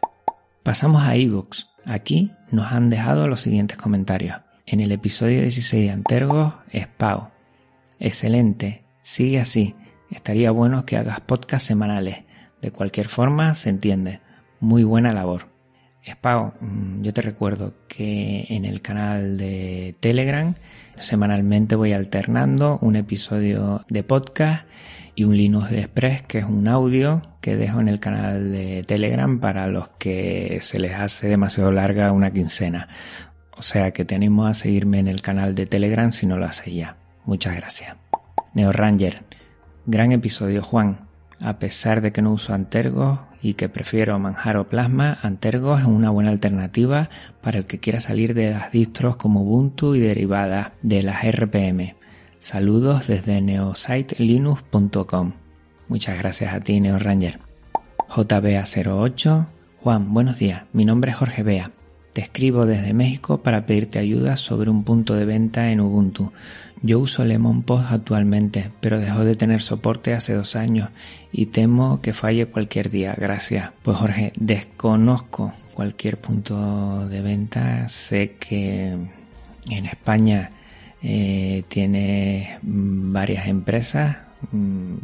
Pasamos 0.62 1.02
a 1.02 1.16
ebooks. 1.16 1.71
Aquí 1.84 2.32
nos 2.50 2.72
han 2.72 2.90
dejado 2.90 3.28
los 3.28 3.40
siguientes 3.40 3.76
comentarios. 3.76 4.36
En 4.66 4.80
el 4.80 4.92
episodio 4.92 5.40
16 5.42 5.86
de 5.86 5.90
Antergos, 5.90 6.54
Spao. 6.74 7.30
Excelente, 7.98 8.84
sigue 9.00 9.40
así. 9.40 9.74
Estaría 10.10 10.50
bueno 10.50 10.86
que 10.86 10.96
hagas 10.96 11.20
podcast 11.20 11.66
semanales. 11.66 12.24
De 12.60 12.70
cualquier 12.70 13.08
forma, 13.08 13.54
se 13.54 13.70
entiende. 13.70 14.20
Muy 14.60 14.84
buena 14.84 15.12
labor. 15.12 15.48
Spao, 16.08 16.54
mm, 16.60 17.02
yo 17.02 17.12
te 17.12 17.22
recuerdo 17.22 17.74
que 17.88 18.46
en 18.48 18.64
el 18.64 18.82
canal 18.82 19.36
de 19.36 19.96
Telegram 20.00 20.54
semanalmente 20.96 21.76
voy 21.76 21.92
alternando 21.92 22.78
un 22.80 22.96
episodio 22.96 23.84
de 23.88 24.02
podcast 24.02 24.66
y 25.14 25.24
un 25.24 25.36
Linux 25.36 25.70
de 25.70 25.80
Express, 25.80 26.22
que 26.22 26.38
es 26.38 26.44
un 26.44 26.68
audio 26.68 27.22
que 27.40 27.56
dejo 27.56 27.80
en 27.80 27.88
el 27.88 28.00
canal 28.00 28.52
de 28.52 28.84
Telegram 28.84 29.40
para 29.40 29.66
los 29.66 29.88
que 29.98 30.58
se 30.60 30.78
les 30.78 30.94
hace 30.94 31.28
demasiado 31.28 31.70
larga 31.72 32.12
una 32.12 32.32
quincena. 32.32 32.88
O 33.56 33.62
sea 33.62 33.90
que 33.90 34.04
te 34.04 34.14
animo 34.14 34.46
a 34.46 34.54
seguirme 34.54 34.98
en 34.98 35.08
el 35.08 35.22
canal 35.22 35.54
de 35.54 35.66
Telegram 35.66 36.12
si 36.12 36.26
no 36.26 36.38
lo 36.38 36.46
haces 36.46 36.72
ya. 36.72 36.96
Muchas 37.24 37.54
gracias. 37.54 37.96
Neo 38.54 38.72
Ranger. 38.72 39.22
Gran 39.86 40.12
episodio, 40.12 40.62
Juan. 40.62 41.08
A 41.40 41.58
pesar 41.58 42.00
de 42.00 42.12
que 42.12 42.22
no 42.22 42.32
uso 42.32 42.54
Antergos 42.54 43.18
y 43.42 43.54
que 43.54 43.68
prefiero 43.68 44.18
Manjaro 44.18 44.68
Plasma, 44.68 45.18
Antergos 45.22 45.80
es 45.80 45.86
una 45.86 46.10
buena 46.10 46.30
alternativa 46.30 47.10
para 47.40 47.58
el 47.58 47.66
que 47.66 47.80
quiera 47.80 48.00
salir 48.00 48.34
de 48.34 48.52
las 48.52 48.70
distros 48.70 49.16
como 49.16 49.42
Ubuntu 49.42 49.94
y 49.94 50.00
derivadas 50.00 50.70
de 50.82 51.02
las 51.02 51.24
RPM. 51.24 51.96
Saludos 52.42 53.06
desde 53.06 53.40
neositelinux.com. 53.40 55.32
Muchas 55.86 56.18
gracias 56.18 56.52
a 56.52 56.58
ti, 56.58 56.80
NeoRanger. 56.80 57.38
JBA08. 58.08 59.46
Juan, 59.80 60.12
buenos 60.12 60.40
días. 60.40 60.64
Mi 60.72 60.84
nombre 60.84 61.12
es 61.12 61.18
Jorge 61.18 61.44
Bea. 61.44 61.70
Te 62.12 62.20
escribo 62.20 62.66
desde 62.66 62.94
México 62.94 63.44
para 63.44 63.64
pedirte 63.64 64.00
ayuda 64.00 64.36
sobre 64.36 64.70
un 64.70 64.82
punto 64.82 65.14
de 65.14 65.24
venta 65.24 65.70
en 65.70 65.80
Ubuntu. 65.80 66.32
Yo 66.82 66.98
uso 66.98 67.24
Lemon 67.24 67.62
Post 67.62 67.92
actualmente, 67.92 68.72
pero 68.80 68.98
dejó 68.98 69.24
de 69.24 69.36
tener 69.36 69.62
soporte 69.62 70.12
hace 70.12 70.34
dos 70.34 70.56
años 70.56 70.88
y 71.30 71.46
temo 71.46 72.00
que 72.00 72.12
falle 72.12 72.46
cualquier 72.46 72.90
día. 72.90 73.14
Gracias. 73.16 73.70
Pues 73.84 73.96
Jorge, 73.98 74.32
desconozco 74.34 75.52
cualquier 75.74 76.18
punto 76.18 77.06
de 77.06 77.22
venta. 77.22 77.86
Sé 77.86 78.34
que 78.40 78.96
en 79.70 79.86
España 79.86 80.50
eh, 81.02 81.64
tienes 81.68 82.58
varias 82.62 83.48
empresas, 83.48 84.18
mm, 84.52 84.94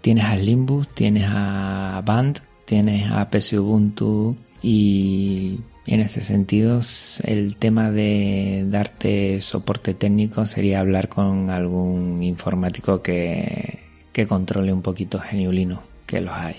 tienes 0.00 0.24
a 0.24 0.36
Limbus, 0.36 0.88
tienes 0.94 1.24
a 1.26 2.02
Band, 2.04 2.40
tienes 2.64 3.10
a 3.10 3.28
PC 3.28 3.58
Ubuntu 3.58 4.36
y 4.62 5.60
en 5.86 6.00
ese 6.00 6.20
sentido 6.20 6.80
el 7.24 7.56
tema 7.56 7.90
de 7.90 8.64
darte 8.68 9.40
soporte 9.40 9.94
técnico 9.94 10.46
sería 10.46 10.80
hablar 10.80 11.08
con 11.08 11.50
algún 11.50 12.22
informático 12.22 13.02
que, 13.02 13.86
controle 14.28 14.72
un 14.72 14.82
poquito 14.82 15.20
Geniulino, 15.20 15.80
que 16.04 16.20
los 16.20 16.34
hay. 16.34 16.56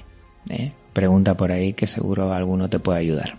¿eh? 0.49 0.71
Pregunta 0.93 1.35
por 1.35 1.51
ahí 1.51 1.73
que 1.73 1.87
seguro 1.87 2.31
alguno 2.31 2.69
te 2.69 2.79
puede 2.79 2.99
ayudar. 2.99 3.37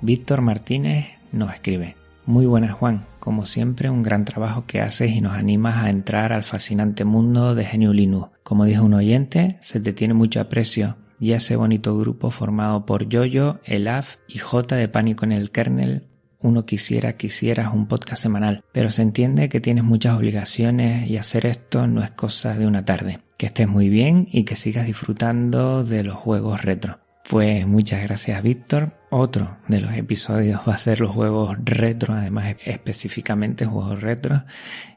Víctor 0.00 0.40
Martínez 0.40 1.06
nos 1.30 1.54
escribe. 1.54 1.94
Muy 2.26 2.44
buenas 2.44 2.72
Juan, 2.72 3.06
como 3.20 3.46
siempre 3.46 3.88
un 3.88 4.02
gran 4.02 4.24
trabajo 4.24 4.64
que 4.66 4.80
haces 4.80 5.12
y 5.12 5.20
nos 5.20 5.34
animas 5.34 5.76
a 5.76 5.90
entrar 5.90 6.32
al 6.32 6.42
fascinante 6.42 7.04
mundo 7.04 7.54
de 7.54 7.64
GNU 7.64 7.92
Linux. 7.92 8.30
Como 8.42 8.64
dijo 8.64 8.84
un 8.84 8.94
oyente, 8.94 9.58
se 9.60 9.78
te 9.78 9.92
tiene 9.92 10.12
mucho 10.12 10.40
aprecio 10.40 10.96
y 11.20 11.32
ese 11.32 11.54
bonito 11.54 11.96
grupo 11.96 12.32
formado 12.32 12.84
por 12.84 13.08
Yoyo, 13.08 13.60
Elaf 13.64 14.16
y 14.26 14.38
J 14.38 14.74
de 14.74 14.88
Pánico 14.88 15.24
en 15.24 15.30
el 15.30 15.52
Kernel. 15.52 16.08
Uno 16.40 16.66
quisiera 16.66 17.16
que 17.16 17.28
hicieras 17.28 17.72
un 17.72 17.86
podcast 17.86 18.24
semanal, 18.24 18.64
pero 18.72 18.90
se 18.90 19.02
entiende 19.02 19.48
que 19.48 19.60
tienes 19.60 19.84
muchas 19.84 20.16
obligaciones 20.16 21.08
y 21.08 21.18
hacer 21.18 21.46
esto 21.46 21.86
no 21.86 22.02
es 22.02 22.10
cosa 22.10 22.58
de 22.58 22.66
una 22.66 22.84
tarde. 22.84 23.20
Que 23.36 23.46
estés 23.46 23.68
muy 23.68 23.88
bien 23.88 24.26
y 24.32 24.42
que 24.42 24.56
sigas 24.56 24.86
disfrutando 24.86 25.84
de 25.84 26.02
los 26.02 26.16
juegos 26.16 26.62
retro. 26.62 26.98
Pues 27.28 27.66
muchas 27.66 28.02
gracias 28.02 28.42
Víctor. 28.42 28.94
Otro 29.08 29.56
de 29.68 29.80
los 29.80 29.92
episodios 29.92 30.60
va 30.68 30.74
a 30.74 30.78
ser 30.78 31.00
los 31.00 31.12
juegos 31.12 31.56
retro, 31.64 32.14
además 32.14 32.56
específicamente 32.64 33.64
juegos 33.64 34.02
retro. 34.02 34.42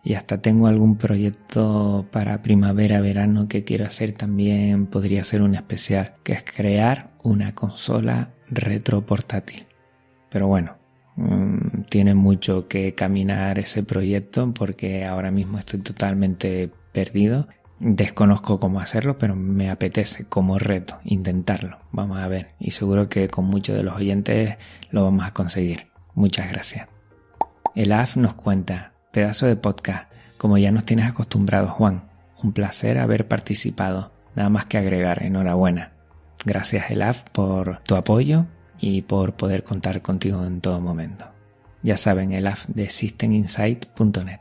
Y 0.04 0.16
hasta 0.16 0.42
tengo 0.42 0.66
algún 0.68 0.98
proyecto 0.98 2.08
para 2.12 2.42
primavera, 2.42 3.02
verano 3.02 3.48
que 3.48 3.64
quiero 3.64 3.86
hacer 3.86 4.14
también. 4.14 4.88
Podría 4.88 5.24
ser 5.24 5.44
un 5.44 5.54
especial, 5.54 6.16
que 6.24 6.34
es 6.34 6.44
crear 6.44 7.12
una 7.22 7.54
consola 7.54 8.32
retro 8.50 9.06
portátil. 9.06 9.68
Pero 10.30 10.48
bueno, 10.48 10.78
mm, 11.16 11.84
tiene 11.90 12.16
mucho 12.16 12.68
que 12.68 12.96
caminar 12.96 13.60
ese 13.60 13.84
proyecto 13.84 14.52
porque 14.56 15.06
ahora 15.06 15.30
mismo 15.30 15.60
estoy 15.60 15.82
totalmente 15.82 16.72
perdido 16.92 17.48
Desconozco 17.80 18.60
cómo 18.60 18.82
hacerlo, 18.82 19.18
pero 19.18 19.36
me 19.36 19.70
apetece 19.70 20.26
como 20.26 20.60
reto 20.60 21.00
intentarlo. 21.06 21.80
Vamos 21.92 22.20
a 22.20 22.28
ver. 22.28 22.50
Y 22.60 22.72
seguro 22.72 23.08
que 23.08 23.30
con 23.30 23.46
muchos 23.46 23.78
de 23.78 23.84
los 23.84 23.96
oyentes 23.96 24.58
lo 24.92 25.04
vamos 25.04 25.26
a 25.26 25.34
conseguir. 25.34 25.88
Muchas 26.14 26.50
gracias. 26.52 26.90
El 27.76 27.94
AF 27.94 28.18
nos 28.18 28.34
cuenta, 28.34 28.92
pedazo 29.12 29.46
de 29.46 29.56
podcast, 29.56 30.12
como 30.38 30.58
ya 30.58 30.72
nos 30.72 30.86
tienes 30.86 31.06
acostumbrados, 31.06 31.72
Juan. 31.72 32.10
Un 32.44 32.52
placer 32.52 32.98
haber 32.98 33.28
participado. 33.28 34.12
Nada 34.36 34.50
más 34.50 34.66
que 34.66 34.78
agregar. 34.78 35.24
Enhorabuena. 35.24 35.94
Gracias, 36.46 36.92
Elaf, 36.92 37.24
por 37.32 37.80
tu 37.84 37.96
apoyo 37.96 38.46
y 38.78 39.04
por 39.04 39.34
poder 39.34 39.64
contar 39.64 40.02
contigo 40.02 40.46
en 40.46 40.60
todo 40.60 40.82
momento. 40.82 41.26
Ya 41.82 41.96
saben, 41.96 42.34
el 42.34 42.48
AF 42.48 42.66
de 42.68 42.90
systeminsight.net. 42.90 44.40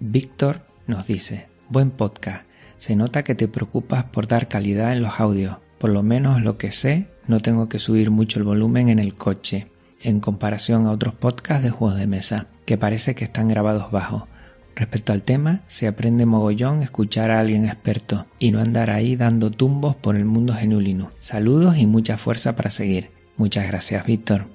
Víctor 0.00 0.66
nos 0.86 1.06
dice, 1.06 1.48
Buen 1.74 1.90
podcast. 1.90 2.46
Se 2.76 2.94
nota 2.94 3.24
que 3.24 3.34
te 3.34 3.48
preocupas 3.48 4.04
por 4.04 4.28
dar 4.28 4.46
calidad 4.46 4.92
en 4.92 5.02
los 5.02 5.18
audios. 5.18 5.56
Por 5.78 5.90
lo 5.90 6.04
menos 6.04 6.40
lo 6.40 6.56
que 6.56 6.70
sé, 6.70 7.08
no 7.26 7.40
tengo 7.40 7.68
que 7.68 7.80
subir 7.80 8.12
mucho 8.12 8.38
el 8.38 8.44
volumen 8.44 8.90
en 8.90 9.00
el 9.00 9.16
coche, 9.16 9.72
en 10.00 10.20
comparación 10.20 10.86
a 10.86 10.92
otros 10.92 11.14
podcasts 11.14 11.64
de 11.64 11.70
juegos 11.70 11.98
de 11.98 12.06
mesa, 12.06 12.46
que 12.64 12.78
parece 12.78 13.16
que 13.16 13.24
están 13.24 13.48
grabados 13.48 13.90
bajo. 13.90 14.28
Respecto 14.76 15.12
al 15.12 15.22
tema, 15.22 15.62
se 15.66 15.88
aprende 15.88 16.26
mogollón 16.26 16.80
escuchar 16.80 17.32
a 17.32 17.40
alguien 17.40 17.64
experto 17.64 18.26
y 18.38 18.52
no 18.52 18.60
andar 18.60 18.90
ahí 18.90 19.16
dando 19.16 19.50
tumbos 19.50 19.96
por 19.96 20.14
el 20.14 20.26
mundo 20.26 20.54
genuino. 20.54 21.10
Saludos 21.18 21.76
y 21.76 21.88
mucha 21.88 22.16
fuerza 22.16 22.54
para 22.54 22.70
seguir. 22.70 23.10
Muchas 23.36 23.66
gracias, 23.66 24.06
Víctor. 24.06 24.46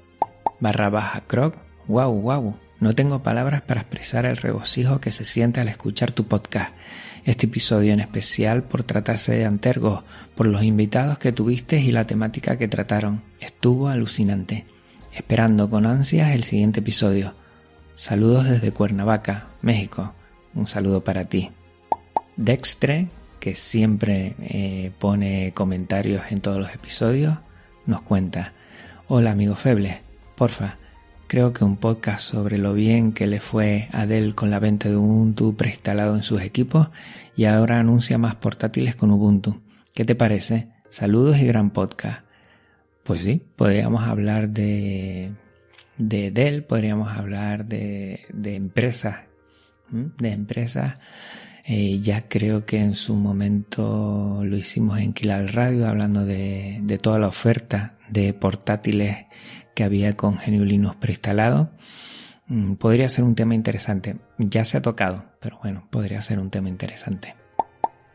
Barra 0.62 0.90
baja 0.90 1.26
Croc. 1.28 1.58
Wow, 1.86 2.14
wow. 2.22 2.56
No 2.80 2.96
tengo 2.96 3.24
palabras 3.24 3.62
para 3.62 3.82
expresar 3.82 4.26
el 4.26 4.38
regocijo 4.38 5.02
que 5.02 5.12
se 5.12 5.26
siente 5.26 5.60
al 5.60 5.68
escuchar 5.68 6.14
tu 6.14 6.24
podcast. 6.24 6.72
Este 7.26 7.46
episodio 7.46 7.94
en 7.94 8.00
especial 8.00 8.64
por 8.64 8.84
tratarse 8.84 9.34
de 9.34 9.46
Antergos, 9.46 10.04
por 10.36 10.48
los 10.48 10.64
invitados 10.64 11.20
que 11.20 11.32
tuviste 11.32 11.80
y 11.80 11.92
la 11.92 12.06
temática 12.06 12.58
que 12.58 12.68
trataron. 12.68 13.22
Estuvo 13.40 13.90
alucinante. 13.90 14.66
Esperando 15.14 15.70
con 15.70 15.86
ansias 15.86 16.32
el 16.32 16.44
siguiente 16.44 16.80
episodio. 16.80 17.34
Saludos 17.96 18.50
desde 18.50 18.72
Cuernavaca, 18.72 19.50
México. 19.62 20.14
Un 20.56 20.68
saludo 20.68 21.04
para 21.04 21.26
ti. 21.26 21.52
Dextre, 22.38 23.10
que 23.40 23.56
siempre 23.56 24.36
eh, 24.40 24.92
pone 24.98 25.52
comentarios 25.54 26.24
en 26.32 26.42
todos 26.42 26.58
los 26.58 26.74
episodios, 26.74 27.38
nos 27.86 28.02
cuenta. 28.02 28.54
Hola 29.08 29.32
amigo 29.32 29.56
Feble, 29.56 30.02
porfa, 30.36 30.78
Creo 31.30 31.54
que 31.54 31.63
un 31.63 31.78
podcast 31.78 32.28
sobre 32.28 32.58
lo 32.58 32.74
bien 32.74 33.12
que 33.12 33.28
le 33.28 33.39
fue 33.39 33.88
a 33.92 34.08
Dell 34.08 34.34
con 34.34 34.50
la 34.50 34.58
venta 34.58 34.89
de 34.89 34.96
Ubuntu 34.96 35.56
preinstalado 35.56 36.15
en 36.15 36.24
sus 36.24 36.42
equipos 36.42 36.88
y 37.36 37.46
ahora 37.46 37.80
anuncia 37.80 38.18
más 38.18 38.34
portátiles 38.34 38.96
con 38.96 39.12
Ubuntu. 39.12 39.62
¿Qué 39.94 40.06
te 40.06 40.15
parece? 40.15 40.70
Saludos 40.89 41.38
y 41.38 41.46
gran 41.46 41.70
podcast. 41.70 42.26
Pues 43.04 43.22
sí, 43.22 43.44
podríamos 43.56 44.02
hablar 44.08 44.50
de, 44.50 45.30
de 46.00 46.32
Dell, 46.32 46.63
podríamos 46.63 47.15
hablar 47.15 47.68
de, 47.68 48.26
de 48.34 48.56
empresas, 48.56 49.18
de 49.92 50.32
empresas. 50.32 50.98
Eh, 51.65 52.00
ya 52.00 52.28
creo 52.28 52.65
que 52.65 52.80
en 52.80 52.95
su 52.95 53.15
momento 53.15 54.41
lo 54.43 54.58
hicimos 54.58 55.00
en 55.00 55.13
Kilal 55.13 55.50
Radio 55.50 55.88
hablando 55.88 56.26
de, 56.26 57.00
toda 57.02 57.19
la 57.19 57.28
oferta 57.28 57.98
de 58.10 58.34
portátiles 58.34 59.26
que 59.76 59.84
había 59.84 60.15
con 60.15 60.38
GNU 60.38 60.63
Linux 60.63 60.95
preinstalado. 60.95 61.72
Mm, 62.48 62.74
podría 62.74 63.10
ser 63.10 63.24
un 63.24 63.36
tema 63.36 63.56
interesante. 63.56 64.17
Ya 64.38 64.65
se 64.65 64.78
ha 64.78 64.82
tocado, 64.82 65.26
pero 65.39 65.60
bueno, 65.62 65.88
podría 65.89 66.22
ser 66.22 66.39
un 66.39 66.50
tema 66.50 66.69
interesante. 66.69 67.36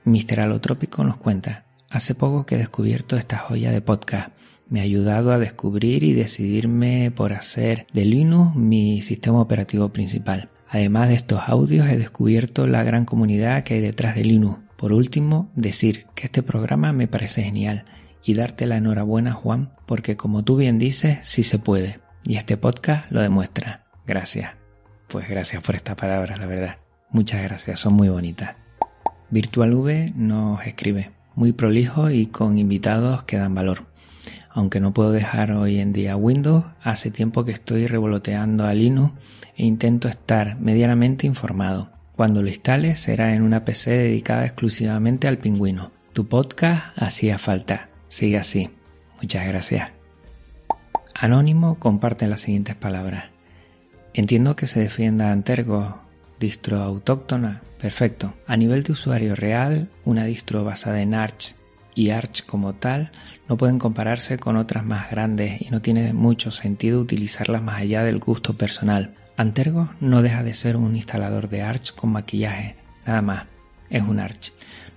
Mr. 0.04 0.40
Alotrópico 0.40 1.04
nos 1.04 1.16
cuenta, 1.16 1.64
hace 1.90 2.14
poco 2.14 2.44
que 2.44 2.56
he 2.56 2.58
descubierto 2.58 3.16
esta 3.16 3.38
joya 3.38 3.70
de 3.70 3.80
podcast. 3.80 4.30
Me 4.68 4.80
ha 4.80 4.84
ayudado 4.84 5.30
a 5.32 5.38
descubrir 5.38 6.04
y 6.04 6.14
decidirme 6.14 7.10
por 7.10 7.32
hacer 7.32 7.86
de 7.92 8.04
Linux 8.04 8.56
mi 8.56 9.02
sistema 9.02 9.40
operativo 9.40 9.90
principal. 9.90 10.50
Además 10.68 11.08
de 11.08 11.14
estos 11.14 11.40
audios 11.46 11.88
he 11.88 11.96
descubierto 11.96 12.66
la 12.66 12.82
gran 12.82 13.04
comunidad 13.04 13.64
que 13.64 13.74
hay 13.74 13.80
detrás 13.80 14.14
de 14.14 14.24
Linux. 14.24 14.60
Por 14.76 14.92
último, 14.92 15.50
decir 15.54 16.06
que 16.14 16.24
este 16.24 16.42
programa 16.42 16.92
me 16.92 17.06
parece 17.06 17.42
genial 17.42 17.84
y 18.24 18.34
darte 18.34 18.66
la 18.66 18.76
enhorabuena 18.76 19.32
Juan, 19.32 19.70
porque 19.86 20.16
como 20.16 20.44
tú 20.44 20.56
bien 20.56 20.78
dices, 20.78 21.18
sí 21.22 21.42
se 21.42 21.58
puede. 21.58 22.00
Y 22.24 22.36
este 22.36 22.56
podcast 22.56 23.10
lo 23.10 23.20
demuestra. 23.20 23.84
Gracias. 24.06 24.52
Pues 25.08 25.28
gracias 25.28 25.62
por 25.62 25.76
estas 25.76 25.96
palabras, 25.96 26.38
la 26.38 26.46
verdad. 26.46 26.78
Muchas 27.10 27.42
gracias, 27.42 27.78
son 27.78 27.94
muy 27.94 28.08
bonitas. 28.08 28.56
Virtual 29.30 29.72
V 29.74 30.12
nos 30.16 30.66
escribe, 30.66 31.10
muy 31.34 31.52
prolijo 31.52 32.10
y 32.10 32.26
con 32.26 32.58
invitados 32.58 33.24
que 33.24 33.36
dan 33.36 33.54
valor. 33.54 33.84
Aunque 34.54 34.78
no 34.78 34.94
puedo 34.94 35.10
dejar 35.10 35.50
hoy 35.50 35.80
en 35.80 35.92
día 35.92 36.16
Windows, 36.16 36.64
hace 36.80 37.10
tiempo 37.10 37.44
que 37.44 37.50
estoy 37.50 37.88
revoloteando 37.88 38.64
a 38.64 38.72
Linux 38.72 39.12
e 39.56 39.64
intento 39.64 40.06
estar 40.06 40.60
medianamente 40.60 41.26
informado. 41.26 41.90
Cuando 42.14 42.40
lo 42.40 42.48
instale 42.48 42.94
será 42.94 43.34
en 43.34 43.42
una 43.42 43.64
PC 43.64 43.90
dedicada 43.90 44.44
exclusivamente 44.44 45.26
al 45.26 45.38
pingüino. 45.38 45.90
Tu 46.12 46.28
podcast 46.28 46.96
hacía 46.96 47.36
falta. 47.36 47.88
Sigue 48.06 48.38
así. 48.38 48.70
Muchas 49.20 49.44
gracias. 49.48 49.90
Anónimo 51.16 51.80
comparte 51.80 52.28
las 52.28 52.42
siguientes 52.42 52.76
palabras. 52.76 53.24
Entiendo 54.12 54.54
que 54.54 54.68
se 54.68 54.78
defienda 54.78 55.32
Antergo, 55.32 55.98
distro 56.38 56.80
autóctona. 56.80 57.62
Perfecto. 57.80 58.34
A 58.46 58.56
nivel 58.56 58.84
de 58.84 58.92
usuario 58.92 59.34
real, 59.34 59.88
una 60.04 60.24
distro 60.24 60.62
basada 60.62 61.02
en 61.02 61.14
Arch 61.14 61.56
y 61.94 62.10
Arch 62.10 62.44
como 62.44 62.74
tal 62.74 63.12
no 63.48 63.56
pueden 63.56 63.78
compararse 63.78 64.38
con 64.38 64.56
otras 64.56 64.84
más 64.84 65.10
grandes 65.10 65.60
y 65.60 65.70
no 65.70 65.82
tiene 65.82 66.12
mucho 66.12 66.50
sentido 66.50 67.00
utilizarlas 67.00 67.62
más 67.62 67.80
allá 67.80 68.02
del 68.02 68.18
gusto 68.18 68.56
personal. 68.56 69.14
Antergo 69.36 69.90
no 70.00 70.22
deja 70.22 70.42
de 70.42 70.54
ser 70.54 70.76
un 70.76 70.96
instalador 70.96 71.48
de 71.48 71.62
Arch 71.62 71.94
con 71.94 72.10
maquillaje, 72.10 72.76
nada 73.06 73.22
más. 73.22 73.46
Es 73.90 74.02
un 74.02 74.18
Arch. 74.18 74.52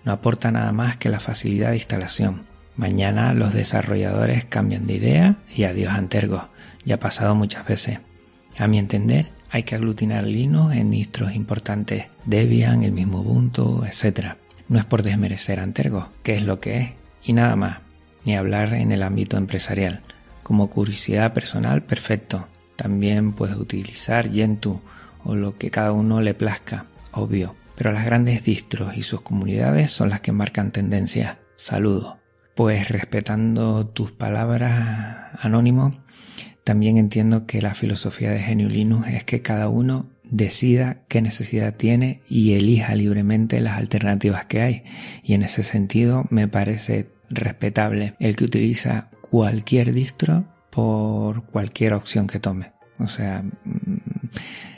No 0.05 0.12
aporta 0.12 0.51
nada 0.51 0.71
más 0.71 0.97
que 0.97 1.10
la 1.10 1.19
facilidad 1.19 1.69
de 1.69 1.77
instalación. 1.77 2.45
Mañana 2.75 3.33
los 3.33 3.53
desarrolladores 3.53 4.45
cambian 4.45 4.88
de 4.88 4.95
idea 4.95 5.36
y 5.53 5.63
adiós 5.63 5.91
Antergo. 5.93 6.49
Ya 6.86 6.95
ha 6.95 6.99
pasado 6.99 7.36
muchas 7.36 7.65
veces. 7.65 7.99
A 8.57 8.67
mi 8.67 8.79
entender, 8.79 9.31
hay 9.49 9.63
que 9.63 9.75
aglutinar 9.75 10.25
Linux 10.25 10.75
en 10.75 10.91
distros 10.91 11.33
importantes, 11.33 12.07
Debian, 12.25 12.83
el 12.83 12.91
mismo 12.91 13.21
Ubuntu, 13.21 13.83
etc. 13.86 14.36
No 14.69 14.80
es 14.80 14.86
por 14.86 15.03
desmerecer 15.03 15.60
Antergo, 15.60 16.10
que 16.23 16.36
es 16.36 16.43
lo 16.43 16.60
que 16.60 16.77
es, 16.77 16.89
y 17.23 17.34
nada 17.34 17.56
más, 17.56 17.80
ni 18.25 18.36
hablar 18.36 18.73
en 18.73 18.91
el 18.91 19.03
ámbito 19.03 19.38
empresarial. 19.38 20.01
Como 20.43 20.69
curiosidad 20.69 21.34
personal, 21.34 21.84
perfecto. 21.84 22.47
También 22.75 23.34
puedes 23.34 23.58
utilizar 23.58 24.32
Gentoo 24.32 24.82
o 25.23 25.36
lo 25.36 25.58
que 25.58 25.71
cada 25.71 25.91
uno 25.91 26.21
le 26.21 26.34
plazca, 26.34 26.86
obvio. 27.12 27.56
Pero 27.75 27.91
las 27.91 28.06
grandes 28.06 28.43
distros 28.43 28.97
y 28.97 29.03
sus 29.03 29.21
comunidades 29.21 29.91
son 29.91 30.10
las 30.10 30.21
que 30.21 30.32
marcan 30.32 30.71
tendencia. 30.71 31.39
Saludos. 31.56 32.15
Pues 32.56 32.88
respetando 32.89 33.86
tus 33.88 34.12
palabras, 34.12 35.30
Anónimo, 35.39 35.93
también 36.63 36.97
entiendo 36.97 37.45
que 37.45 37.62
la 37.62 37.75
filosofía 37.75 38.32
de 38.32 38.43
GNU 38.43 38.67
Linux 38.67 39.08
es 39.08 39.23
que 39.23 39.41
cada 39.41 39.69
uno 39.69 40.08
decida 40.31 41.03
qué 41.07 41.21
necesidad 41.21 41.75
tiene 41.75 42.21
y 42.27 42.53
elija 42.53 42.95
libremente 42.95 43.61
las 43.61 43.77
alternativas 43.77 44.45
que 44.45 44.61
hay. 44.61 44.83
Y 45.23 45.33
en 45.33 45.43
ese 45.43 45.63
sentido 45.63 46.25
me 46.29 46.47
parece 46.47 47.09
respetable 47.29 48.15
el 48.19 48.35
que 48.35 48.45
utiliza 48.45 49.09
cualquier 49.21 49.93
distro 49.93 50.45
por 50.71 51.45
cualquier 51.45 51.93
opción 51.93 52.27
que 52.27 52.39
tome. 52.39 52.71
O 52.99 53.07
sea, 53.07 53.43
mm, 53.43 53.97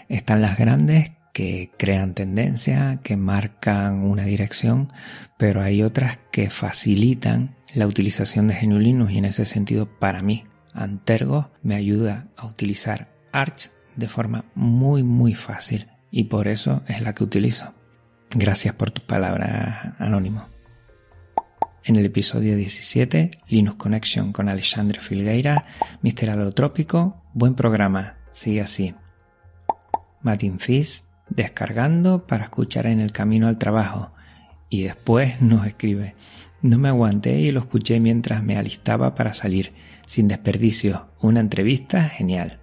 están 0.07 0.41
las 0.41 0.57
grandes 0.57 1.11
que 1.33 1.71
crean 1.77 2.15
tendencia, 2.15 2.99
que 3.03 3.15
marcan 3.15 4.03
una 4.03 4.23
dirección, 4.23 4.91
pero 5.37 5.61
hay 5.61 5.83
otras 5.83 6.19
que 6.31 6.49
facilitan 6.49 7.55
la 7.73 7.87
utilización 7.87 8.47
de 8.47 8.55
GNU 8.59 8.79
Linux 8.79 9.11
y 9.11 9.17
en 9.19 9.25
ese 9.25 9.45
sentido 9.45 9.87
para 9.99 10.21
mí 10.21 10.45
Antergo 10.73 11.51
me 11.61 11.75
ayuda 11.75 12.27
a 12.35 12.45
utilizar 12.45 13.09
Arch 13.31 13.71
de 13.99 14.07
forma 14.07 14.45
muy 14.55 15.03
muy 15.03 15.35
fácil 15.35 15.87
y 16.11 16.25
por 16.25 16.47
eso 16.47 16.81
es 16.87 17.01
la 17.01 17.13
que 17.13 17.23
utilizo. 17.23 17.73
Gracias 18.31 18.75
por 18.75 18.91
tus 18.91 19.03
palabras, 19.03 19.93
Anónimo. 19.99 20.47
En 21.83 21.95
el 21.95 22.05
episodio 22.05 22.55
17, 22.55 23.31
Linux 23.47 23.77
Connection 23.77 24.31
con 24.31 24.49
Alexandre 24.49 24.99
Filgueira, 24.99 25.65
Mr. 26.03 26.31
Alotrópico, 26.31 27.23
buen 27.33 27.55
programa, 27.55 28.17
sigue 28.31 28.61
así. 28.61 28.93
Martin 30.21 30.59
Fizz, 30.59 31.05
descargando 31.29 32.27
para 32.27 32.43
escuchar 32.43 32.85
en 32.85 32.99
el 32.99 33.11
camino 33.11 33.47
al 33.47 33.57
trabajo. 33.57 34.11
Y 34.69 34.83
después 34.83 35.41
nos 35.41 35.65
escribe, 35.65 36.15
no 36.61 36.77
me 36.77 36.89
aguanté 36.89 37.39
y 37.39 37.51
lo 37.51 37.61
escuché 37.61 37.99
mientras 37.99 38.43
me 38.43 38.57
alistaba 38.57 39.15
para 39.15 39.33
salir 39.33 39.73
sin 40.05 40.27
desperdicio, 40.27 41.07
una 41.21 41.39
entrevista 41.39 42.03
genial. 42.03 42.58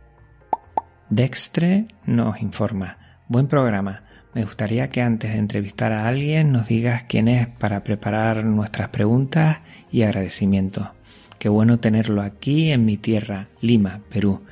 Dextre 1.09 1.87
nos 2.05 2.43
informa, 2.43 2.99
buen 3.29 3.47
programa. 3.47 4.03
Me 4.35 4.43
gustaría 4.43 4.89
que 4.89 5.03
antes 5.03 5.31
de 5.31 5.39
entrevistar 5.39 5.93
a 5.93 6.09
alguien 6.09 6.51
nos 6.51 6.67
digas 6.67 7.05
quién 7.05 7.29
es 7.29 7.47
para 7.47 7.85
preparar 7.85 8.45
nuestras 8.45 8.89
preguntas 8.89 9.61
y 9.93 10.03
agradecimientos. 10.03 10.89
Qué 11.39 11.49
bueno 11.49 11.79
tenerlo 11.79 12.23
aquí 12.23 12.73
en 12.73 12.85
mi 12.85 12.97
tierra, 12.97 13.47
Lima, 13.61 14.01
Perú. 14.11 14.43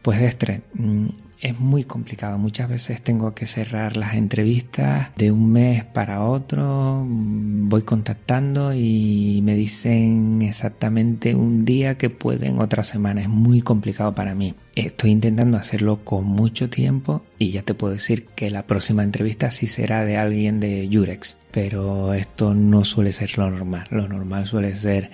Pues 0.00 0.18
Dextre, 0.18 0.62
mm, 0.72 1.08
es 1.42 1.58
muy 1.58 1.82
complicado. 1.82 2.38
Muchas 2.38 2.68
veces 2.68 3.02
tengo 3.02 3.34
que 3.34 3.46
cerrar 3.46 3.96
las 3.96 4.14
entrevistas 4.14 5.08
de 5.16 5.32
un 5.32 5.50
mes 5.50 5.84
para 5.84 6.22
otro. 6.22 7.04
Voy 7.04 7.82
contactando 7.82 8.72
y 8.72 9.40
me 9.42 9.56
dicen 9.56 10.40
exactamente 10.42 11.34
un 11.34 11.64
día 11.64 11.98
que 11.98 12.10
pueden 12.10 12.60
otra 12.60 12.84
semana. 12.84 13.22
Es 13.22 13.28
muy 13.28 13.60
complicado 13.60 14.14
para 14.14 14.36
mí. 14.36 14.54
Estoy 14.76 15.10
intentando 15.10 15.58
hacerlo 15.58 16.04
con 16.04 16.24
mucho 16.26 16.70
tiempo 16.70 17.24
y 17.38 17.50
ya 17.50 17.62
te 17.62 17.74
puedo 17.74 17.92
decir 17.92 18.26
que 18.36 18.48
la 18.48 18.68
próxima 18.68 19.02
entrevista 19.02 19.50
sí 19.50 19.66
será 19.66 20.04
de 20.04 20.16
alguien 20.16 20.60
de 20.60 20.88
Jurex. 20.90 21.36
Pero 21.50 22.14
esto 22.14 22.54
no 22.54 22.84
suele 22.84 23.10
ser 23.10 23.36
lo 23.36 23.50
normal. 23.50 23.88
Lo 23.90 24.06
normal 24.06 24.46
suele 24.46 24.76
ser 24.76 25.10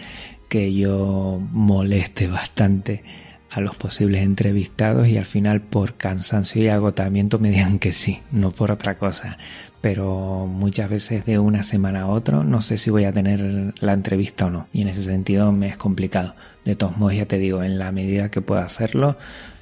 que 0.50 0.74
yo 0.74 1.40
moleste 1.52 2.28
bastante 2.28 3.02
a 3.50 3.60
los 3.60 3.76
posibles 3.76 4.22
entrevistados 4.22 5.08
y 5.08 5.16
al 5.16 5.24
final 5.24 5.60
por 5.60 5.94
cansancio 5.94 6.62
y 6.62 6.68
agotamiento 6.68 7.38
me 7.38 7.50
digan 7.50 7.78
que 7.78 7.92
sí, 7.92 8.20
no 8.30 8.50
por 8.50 8.70
otra 8.70 8.98
cosa. 8.98 9.38
Pero 9.80 10.46
muchas 10.46 10.90
veces 10.90 11.24
de 11.24 11.38
una 11.38 11.62
semana 11.62 12.02
a 12.02 12.06
otra 12.08 12.42
no 12.42 12.62
sé 12.62 12.78
si 12.78 12.90
voy 12.90 13.04
a 13.04 13.12
tener 13.12 13.74
la 13.80 13.92
entrevista 13.92 14.46
o 14.46 14.50
no. 14.50 14.68
Y 14.72 14.82
en 14.82 14.88
ese 14.88 15.02
sentido 15.02 15.52
me 15.52 15.68
es 15.68 15.76
complicado. 15.76 16.34
De 16.64 16.76
todos 16.76 16.96
modos 16.96 17.14
ya 17.14 17.26
te 17.26 17.38
digo, 17.38 17.62
en 17.62 17.78
la 17.78 17.92
medida 17.92 18.30
que 18.30 18.40
pueda 18.40 18.64
hacerlo, 18.64 19.16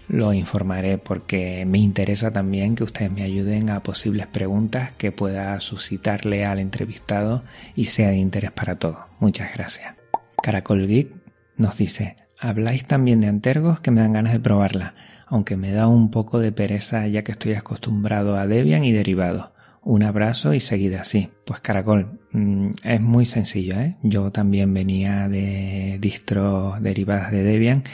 lo 0.08 0.32
informaré 0.32 0.98
porque 0.98 1.64
me 1.66 1.78
interesa 1.78 2.30
también 2.30 2.76
que 2.76 2.84
ustedes 2.84 3.10
me 3.10 3.22
ayuden 3.22 3.70
a 3.70 3.82
posibles 3.82 4.26
preguntas 4.26 4.92
que 4.92 5.12
pueda 5.12 5.58
suscitarle 5.60 6.44
al 6.44 6.58
entrevistado 6.60 7.42
y 7.74 7.86
sea 7.86 8.08
de 8.08 8.16
interés 8.16 8.52
para 8.52 8.78
todos. 8.78 8.98
Muchas 9.20 9.52
gracias. 9.52 9.94
Caracol 10.42 10.86
Geek 10.86 11.10
nos 11.56 11.76
dice, 11.78 12.16
Habláis 12.38 12.86
también 12.86 13.20
de 13.20 13.28
antergos 13.28 13.80
que 13.80 13.90
me 13.90 14.02
dan 14.02 14.12
ganas 14.12 14.32
de 14.32 14.40
probarla, 14.40 14.94
aunque 15.26 15.56
me 15.56 15.72
da 15.72 15.88
un 15.88 16.10
poco 16.10 16.38
de 16.38 16.52
pereza 16.52 17.06
ya 17.06 17.22
que 17.22 17.32
estoy 17.32 17.54
acostumbrado 17.54 18.36
a 18.36 18.46
Debian 18.46 18.84
y 18.84 18.92
derivados. 18.92 19.50
Un 19.82 20.02
abrazo 20.02 20.52
y 20.52 20.60
seguida 20.60 21.00
así. 21.00 21.30
Pues 21.46 21.60
Caracol, 21.60 22.20
mm, 22.32 22.70
es 22.84 23.00
muy 23.00 23.24
sencillo, 23.24 23.78
¿eh? 23.78 23.96
Yo 24.02 24.32
también 24.32 24.74
venía 24.74 25.28
de 25.28 25.98
distros 26.00 26.82
derivadas 26.82 27.30
de 27.30 27.42
Debian 27.42 27.84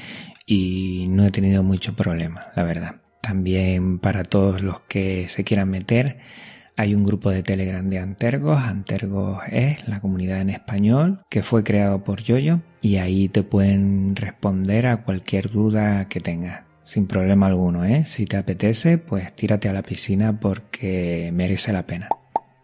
y 0.47 1.07
no 1.11 1.27
he 1.27 1.31
tenido 1.31 1.63
mucho 1.63 1.95
problema, 1.95 2.47
la 2.57 2.63
verdad. 2.65 2.97
También 3.21 3.99
para 3.99 4.25
todos 4.25 4.63
los 4.63 4.81
que 4.89 5.29
se 5.29 5.45
quieran 5.45 5.71
meter, 5.71 6.19
hay 6.77 6.95
un 6.95 7.05
grupo 7.05 7.31
de 7.31 7.43
Telegram 7.43 7.89
de 7.89 7.99
Antergos, 7.99 8.59
Antergos 8.59 9.41
es 9.51 9.87
la 9.89 10.01
comunidad 10.01 10.41
en 10.41 10.51
español 10.51 11.21
que 11.29 11.43
fue 11.43 11.65
creado 11.65 12.03
por 12.05 12.23
Yoyo 12.23 12.61
y 12.81 12.97
ahí 12.97 13.29
te 13.29 13.43
pueden 13.43 14.17
responder 14.17 14.87
a 14.87 15.03
cualquier 15.05 15.51
duda 15.51 16.09
que 16.09 16.21
tengas 16.21 16.63
sin 16.85 17.07
problema 17.07 17.47
alguno, 17.47 17.85
¿eh? 17.85 18.05
Si 18.07 18.27
te 18.27 18.37
apetece, 18.37 18.99
pues 18.99 19.35
tírate 19.35 19.69
a 19.69 19.73
la 19.73 19.83
piscina 19.83 20.41
porque 20.41 21.31
merece 21.33 21.73
la 21.73 21.87
pena. 21.87 22.09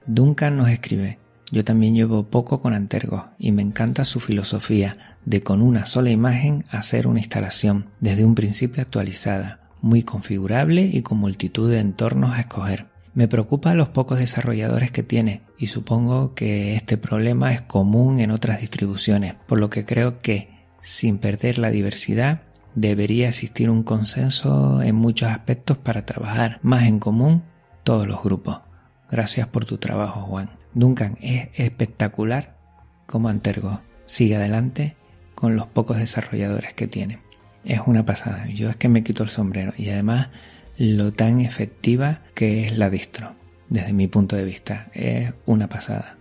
Duncan 0.07 0.57
nos 0.57 0.71
escribe, 0.71 1.19
yo 1.51 1.65
también 1.65 1.95
llevo 1.95 2.25
poco 2.25 2.61
con 2.61 2.75
Antergos 2.75 3.25
y 3.39 3.53
me 3.53 3.63
encanta 3.63 4.05
su 4.05 4.21
filosofía 4.21 5.17
de 5.25 5.43
con 5.43 5.63
una 5.63 5.87
sola 5.87 6.11
imagen 6.11 6.65
hacer 6.71 7.07
una 7.07 7.21
instalación 7.21 7.87
desde 8.01 8.25
un 8.25 8.35
principio 8.35 8.83
actualizada, 8.83 9.61
muy 9.81 10.03
configurable 10.03 10.83
y 10.83 11.03
con 11.03 11.19
multitud 11.19 11.71
de 11.71 11.81
entornos 11.81 12.33
a 12.33 12.41
escoger. 12.41 12.87
Me 13.19 13.27
preocupa 13.27 13.75
los 13.75 13.89
pocos 13.89 14.21
desarrolladores 14.21 14.93
que 14.93 15.03
tiene 15.03 15.43
y 15.59 15.67
supongo 15.67 16.37
que 16.37 16.77
este 16.77 16.97
problema 16.97 17.53
es 17.53 17.61
común 17.61 18.21
en 18.21 18.31
otras 18.31 18.61
distribuciones, 18.61 19.35
por 19.49 19.59
lo 19.59 19.71
que 19.71 19.85
creo 19.85 20.21
que, 20.21 20.51
sin 20.81 21.19
perder 21.19 21.59
la 21.59 21.73
diversidad, 21.73 22.43
debería 22.77 23.27
existir 23.27 23.71
un 23.71 23.83
consenso 23.83 24.83
en 24.83 24.95
muchos 24.95 25.31
aspectos 25.31 25.79
para 25.79 26.07
trabajar 26.07 26.61
más 26.63 26.85
en 26.85 27.01
común 27.01 27.43
todos 27.83 28.07
los 28.07 28.23
grupos. 28.23 28.61
Gracias 29.11 29.49
por 29.49 29.65
tu 29.65 29.79
trabajo, 29.79 30.21
Juan. 30.21 30.51
Duncan 30.75 31.19
es 31.21 31.49
espectacular 31.55 32.57
como 33.07 33.29
Antergo. 33.29 33.81
Sigue 34.07 34.37
adelante 34.37 34.95
con 35.35 35.57
los 35.57 35.67
pocos 35.67 35.97
desarrolladores 35.97 36.73
que 36.73 36.87
tiene. 36.87 37.19
Es 37.65 37.81
una 37.85 38.07
pasada. 38.07 38.47
Yo 38.47 38.71
es 38.71 38.77
que 38.77 38.89
me 38.89 39.03
quito 39.03 39.25
el 39.25 39.29
sombrero 39.29 39.73
y 39.77 39.89
además 39.89 40.29
lo 40.79 41.13
tan 41.13 41.41
efectiva 41.41 42.23
que 42.35 42.65
es 42.65 42.79
la 42.79 42.89
distro. 42.89 43.35
Desde 43.69 43.93
mi 43.93 44.07
punto 44.07 44.37
de 44.37 44.45
vista, 44.45 44.91
es 44.95 45.35
una 45.45 45.69
pasada. 45.69 46.17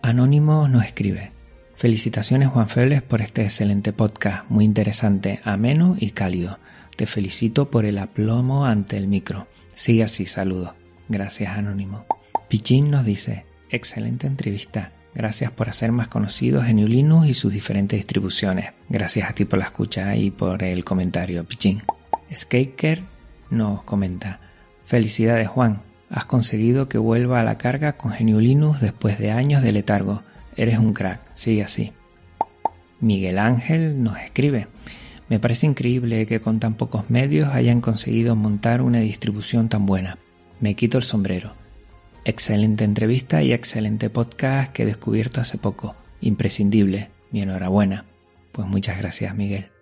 Anónimo 0.00 0.68
nos 0.68 0.84
escribe. 0.84 1.32
Felicitaciones 1.74 2.48
Juan 2.48 2.68
Febles 2.68 3.02
por 3.02 3.20
este 3.20 3.42
excelente 3.42 3.92
podcast, 3.92 4.48
muy 4.48 4.64
interesante, 4.64 5.40
ameno 5.44 5.96
y 5.98 6.12
cálido. 6.12 6.58
Te 6.96 7.06
felicito 7.06 7.70
por 7.70 7.84
el 7.84 7.98
aplomo 7.98 8.64
ante 8.64 8.96
el 8.96 9.08
micro. 9.08 9.48
Sigue 9.74 10.04
así, 10.04 10.24
saludos. 10.24 10.72
Gracias 11.08 11.58
Anónimo. 11.58 12.06
Pichín 12.48 12.90
nos 12.90 13.04
dice, 13.04 13.44
excelente 13.70 14.26
entrevista. 14.28 14.92
Gracias 15.14 15.50
por 15.50 15.68
hacer 15.68 15.90
más 15.90 16.06
conocidos 16.06 16.64
GNU 16.64 16.86
Linux 16.86 17.26
y 17.26 17.34
sus 17.34 17.52
diferentes 17.52 17.98
distribuciones. 17.98 18.72
Gracias 18.88 19.28
a 19.28 19.34
ti 19.34 19.44
por 19.44 19.58
la 19.58 19.66
escucha 19.66 20.14
y 20.14 20.30
por 20.30 20.62
el 20.62 20.84
comentario, 20.84 21.44
Pichín. 21.44 21.82
Skaker 22.32 23.17
nos 23.50 23.82
comenta, 23.82 24.40
felicidades 24.84 25.48
Juan, 25.48 25.82
has 26.10 26.24
conseguido 26.24 26.88
que 26.88 26.98
vuelva 26.98 27.40
a 27.40 27.44
la 27.44 27.58
carga 27.58 27.94
con 27.94 28.12
GNU 28.12 28.40
Linux 28.40 28.80
después 28.80 29.18
de 29.18 29.30
años 29.30 29.62
de 29.62 29.72
letargo. 29.72 30.22
Eres 30.56 30.78
un 30.78 30.92
crack, 30.92 31.20
sigue 31.34 31.62
así. 31.62 31.92
Miguel 33.00 33.38
Ángel 33.38 34.02
nos 34.02 34.18
escribe, 34.18 34.66
me 35.28 35.38
parece 35.38 35.66
increíble 35.66 36.26
que 36.26 36.40
con 36.40 36.58
tan 36.58 36.74
pocos 36.74 37.10
medios 37.10 37.48
hayan 37.50 37.80
conseguido 37.80 38.34
montar 38.34 38.80
una 38.80 39.00
distribución 39.00 39.68
tan 39.68 39.84
buena. 39.84 40.16
Me 40.60 40.74
quito 40.74 40.96
el 40.96 41.04
sombrero. 41.04 41.52
Excelente 42.24 42.84
entrevista 42.84 43.42
y 43.42 43.52
excelente 43.52 44.08
podcast 44.10 44.72
que 44.72 44.84
he 44.84 44.86
descubierto 44.86 45.40
hace 45.40 45.58
poco. 45.58 45.94
Imprescindible. 46.22 47.10
Mi 47.30 47.42
enhorabuena. 47.42 48.06
Pues 48.52 48.66
muchas 48.66 48.98
gracias, 48.98 49.34
Miguel. 49.34 49.77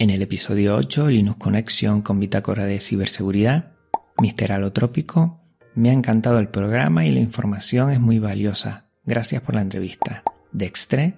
En 0.00 0.10
el 0.10 0.22
episodio 0.22 0.76
8, 0.76 1.08
Linux 1.08 1.38
Connection 1.38 2.02
con 2.02 2.20
bitácora 2.20 2.66
de 2.66 2.78
ciberseguridad, 2.78 3.72
Mister 4.20 4.52
Alotrópico, 4.52 5.40
me 5.74 5.90
ha 5.90 5.92
encantado 5.92 6.38
el 6.38 6.46
programa 6.46 7.04
y 7.04 7.10
la 7.10 7.18
información 7.18 7.90
es 7.90 7.98
muy 7.98 8.20
valiosa. 8.20 8.86
Gracias 9.04 9.42
por 9.42 9.56
la 9.56 9.60
entrevista. 9.60 10.22
Dextre, 10.52 11.16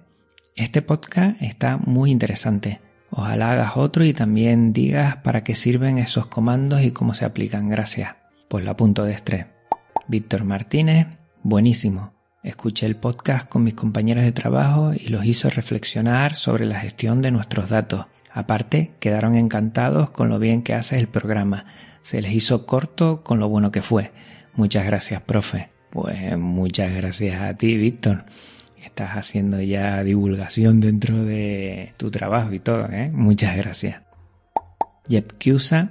este 0.56 0.80
podcast 0.80 1.42
está 1.42 1.76
muy 1.76 2.10
interesante. 2.10 2.80
Ojalá 3.10 3.52
hagas 3.52 3.76
otro 3.76 4.02
y 4.02 4.14
también 4.14 4.72
digas 4.72 5.16
para 5.16 5.44
qué 5.44 5.54
sirven 5.54 5.98
esos 5.98 6.28
comandos 6.28 6.80
y 6.80 6.90
cómo 6.90 7.12
se 7.12 7.26
aplican. 7.26 7.68
Gracias. 7.68 8.16
Pues 8.48 8.64
lo 8.64 8.70
apunto 8.70 9.04
Dextre. 9.04 9.48
Víctor 10.08 10.44
Martínez, 10.44 11.06
buenísimo. 11.42 12.14
Escuché 12.42 12.86
el 12.86 12.96
podcast 12.96 13.46
con 13.46 13.62
mis 13.62 13.74
compañeros 13.74 14.24
de 14.24 14.32
trabajo 14.32 14.94
y 14.94 15.08
los 15.08 15.26
hizo 15.26 15.50
reflexionar 15.50 16.34
sobre 16.34 16.64
la 16.64 16.80
gestión 16.80 17.20
de 17.20 17.30
nuestros 17.30 17.68
datos. 17.68 18.06
Aparte, 18.32 18.92
quedaron 19.00 19.34
encantados 19.34 20.10
con 20.10 20.28
lo 20.28 20.38
bien 20.38 20.62
que 20.62 20.74
hace 20.74 20.98
el 20.98 21.08
programa. 21.08 21.66
Se 22.02 22.22
les 22.22 22.32
hizo 22.32 22.66
corto 22.66 23.22
con 23.22 23.38
lo 23.40 23.48
bueno 23.48 23.70
que 23.70 23.82
fue. 23.82 24.12
Muchas 24.54 24.86
gracias, 24.86 25.20
profe. 25.22 25.70
Pues 25.90 26.38
muchas 26.38 26.94
gracias 26.94 27.40
a 27.40 27.54
ti, 27.54 27.76
Víctor. 27.76 28.24
Estás 28.82 29.10
haciendo 29.10 29.60
ya 29.60 30.02
divulgación 30.02 30.80
dentro 30.80 31.24
de 31.24 31.92
tu 31.96 32.10
trabajo 32.10 32.52
y 32.52 32.60
todo, 32.60 32.86
¿eh? 32.90 33.10
Muchas 33.12 33.56
gracias. 33.56 34.00
Kiusa, 35.38 35.90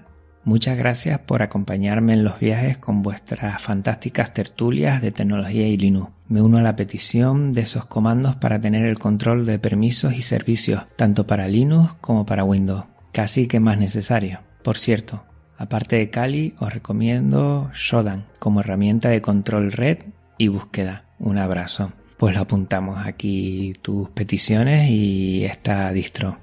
muchas 0.49 0.79
gracias 0.79 1.19
por 1.19 1.43
acompañarme 1.43 2.13
en 2.13 2.23
los 2.23 2.39
viajes 2.39 2.79
con 2.79 3.03
vuestras 3.03 3.61
fantásticas 3.61 4.33
tertulias 4.33 4.99
de 4.99 5.11
tecnología 5.11 5.67
y 5.67 5.77
Linux. 5.77 6.11
Me 6.27 6.41
uno 6.41 6.57
a 6.57 6.63
la 6.63 6.75
petición 6.75 7.51
de 7.51 7.61
esos 7.61 7.85
comandos 7.85 8.35
para 8.35 8.59
tener 8.59 8.83
el 8.85 8.97
control 8.97 9.45
de 9.45 9.59
permisos 9.59 10.15
y 10.15 10.23
servicios, 10.23 10.85
tanto 10.95 11.27
para 11.27 11.47
Linux 11.47 11.93
como 12.01 12.25
para 12.25 12.43
Windows. 12.43 12.85
Casi 13.11 13.47
que 13.47 13.59
más 13.59 13.77
necesario. 13.77 14.39
Por 14.63 14.79
cierto, 14.79 15.23
aparte 15.59 15.97
de 15.97 16.09
Kali, 16.09 16.55
os 16.57 16.73
recomiendo 16.73 17.69
Shodan 17.75 18.25
como 18.39 18.61
herramienta 18.61 19.09
de 19.09 19.21
control 19.21 19.71
red 19.71 19.99
y 20.39 20.47
búsqueda. 20.47 21.03
Un 21.19 21.37
abrazo. 21.37 21.91
Pues 22.17 22.33
lo 22.33 22.41
apuntamos 22.41 23.05
aquí 23.05 23.75
tus 23.83 24.09
peticiones 24.09 24.89
y 24.89 25.45
esta 25.45 25.91
distro. 25.91 26.39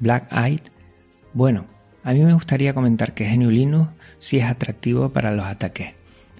Black 0.00 0.32
Eyed. 0.32 0.62
Bueno, 1.34 1.66
a 2.04 2.12
mí 2.12 2.22
me 2.22 2.34
gustaría 2.34 2.74
comentar 2.74 3.14
que 3.14 3.28
GNU 3.28 3.50
Linux 3.50 3.90
sí 4.18 4.38
es 4.38 4.44
atractivo 4.44 5.08
para 5.08 5.32
los 5.32 5.46
ataques 5.46 5.94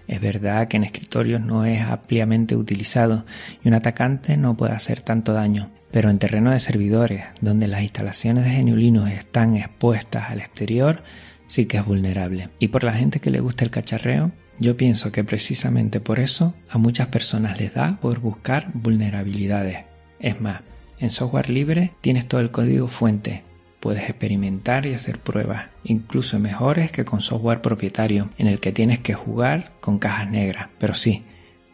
es 0.07 0.21
verdad 0.21 0.69
que 0.69 0.77
en 0.77 0.85
escritorios 0.85 1.41
no 1.41 1.65
es 1.65 1.81
ampliamente 1.83 2.57
utilizado 2.57 3.25
y 3.63 3.69
un 3.69 3.75
atacante 3.75 4.37
no 4.37 4.57
puede 4.57 4.75
hacer 4.75 5.01
tanto 5.01 5.33
daño, 5.33 5.71
pero 5.91 6.11
en 6.11 6.19
terreno 6.19 6.51
de 6.51 6.61
servidores, 6.61 7.25
donde 7.41 7.69
las 7.69 7.83
instalaciones 7.83 8.45
de 8.45 8.63
GNU 8.63 8.77
Linux 8.77 9.13
están 9.13 9.57
expuestas 9.57 10.31
al 10.31 10.41
exterior, 10.41 11.03
sí 11.47 11.67
que 11.67 11.79
es 11.79 11.85
vulnerable. 11.85 12.51
Y 12.59 12.69
por 12.69 12.85
la 12.85 12.93
gente 12.93 13.21
que 13.21 13.31
le 13.31 13.41
gusta 13.41 13.65
el 13.65 13.71
cacharreo, 13.71 14.33
yo 14.59 14.77
pienso 14.77 15.11
que 15.11 15.25
precisamente 15.25 16.01
por 16.01 16.21
eso 16.21 16.55
a 16.69 16.79
muchas 16.79 17.09
personas 17.09 17.59
les 17.59 17.75
da 17.75 17.99
por 18.01 18.21
buscar 18.21 18.71
vulnerabilidades. 18.75 19.85
Es 20.21 20.41
más, 20.41 20.61
en 20.99 21.11
software 21.11 21.51
libre 21.51 21.93
tienes 22.01 22.29
todo 22.29 22.41
el 22.41 22.51
código 22.51 22.89
fuente, 22.89 23.43
Puedes 23.85 24.09
experimentar 24.09 24.87
y 24.87 24.95
hacer 24.95 25.19
pruebas, 25.19 25.67
incluso 25.85 26.41
mejores 26.41 26.91
que 26.91 27.05
con 27.05 27.21
software 27.21 27.61
propietario, 27.61 28.31
en 28.39 28.47
el 28.47 28.59
que 28.59 28.73
tienes 28.73 29.01
que 29.01 29.13
jugar 29.13 29.73
con 29.83 29.99
cajas 29.99 30.31
negras. 30.31 30.71
Pero 30.79 30.95
sí, 30.95 31.23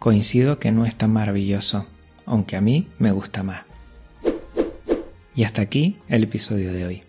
coincido 0.01 0.59
que 0.59 0.73
no 0.73 0.87
es 0.87 0.97
tan 0.97 1.13
maravilloso, 1.13 1.87
aunque 2.27 2.57
a 2.57 2.61
mí 2.61 2.89
me 2.99 3.13
gusta 3.13 3.45
más. 3.45 3.63
Y 5.37 5.45
hasta 5.45 5.63
aquí 5.63 5.99
el 6.09 6.25
episodio 6.25 6.73
de 6.73 6.85
hoy. 6.85 7.03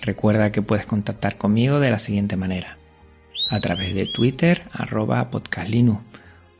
Recuerda 0.00 0.50
que 0.50 0.62
puedes 0.62 0.86
contactar 0.86 1.36
conmigo 1.36 1.78
de 1.78 1.90
la 1.90 1.98
siguiente 1.98 2.38
manera. 2.38 2.78
A 3.50 3.60
través 3.60 3.94
de 3.94 4.06
Twitter, 4.06 4.62
arroba 4.72 5.30
podcastlinux, 5.30 6.00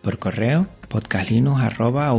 por 0.02 0.18
correo, 0.18 0.60
podcastlinux 0.90 1.62
arroba 1.62 2.14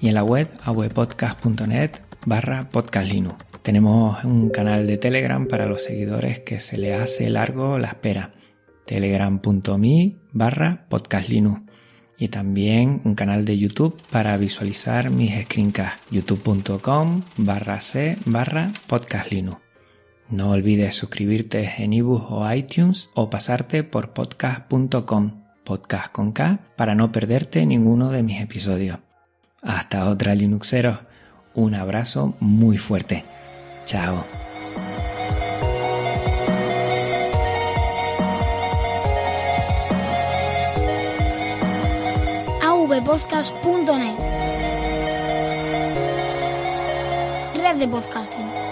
y 0.00 0.08
en 0.08 0.14
la 0.14 0.22
web 0.22 0.48
avpodcast.net 0.62 1.90
barra 2.24 2.70
podcastlinux. 2.70 3.51
Tenemos 3.62 4.24
un 4.24 4.50
canal 4.50 4.88
de 4.88 4.98
Telegram 4.98 5.46
para 5.46 5.66
los 5.66 5.84
seguidores 5.84 6.40
que 6.40 6.58
se 6.58 6.78
le 6.78 6.94
hace 6.94 7.30
largo 7.30 7.78
la 7.78 7.88
espera. 7.88 8.32
Telegram.me 8.86 10.16
barra 10.32 10.86
podcastlinux. 10.88 11.62
Y 12.18 12.28
también 12.28 13.00
un 13.04 13.14
canal 13.14 13.44
de 13.44 13.56
YouTube 13.58 13.96
para 14.10 14.36
visualizar 14.36 15.10
mis 15.10 15.32
screencasts. 15.44 16.10
youtube.com 16.10 17.22
barra 17.36 17.80
c 17.80 18.16
barra 18.26 18.72
podcastlinux. 18.88 19.58
No 20.28 20.50
olvides 20.50 20.96
suscribirte 20.96 21.70
en 21.78 21.92
ebooks 21.92 22.26
o 22.30 22.52
iTunes 22.52 23.10
o 23.14 23.30
pasarte 23.30 23.84
por 23.84 24.12
podcast.com, 24.12 25.44
podcast 25.62 26.10
con 26.10 26.32
K, 26.32 26.60
para 26.74 26.96
no 26.96 27.12
perderte 27.12 27.64
ninguno 27.64 28.10
de 28.10 28.24
mis 28.24 28.40
episodios. 28.40 28.98
Hasta 29.62 30.08
otra 30.08 30.34
Linuxeros. 30.34 30.98
Un 31.54 31.74
abrazo 31.74 32.34
muy 32.40 32.78
fuerte. 32.78 33.24
Chao. 33.84 34.24
avpodcast.net 42.60 44.16
Red 47.54 47.78
de 47.78 47.88
podcasting. 47.88 48.71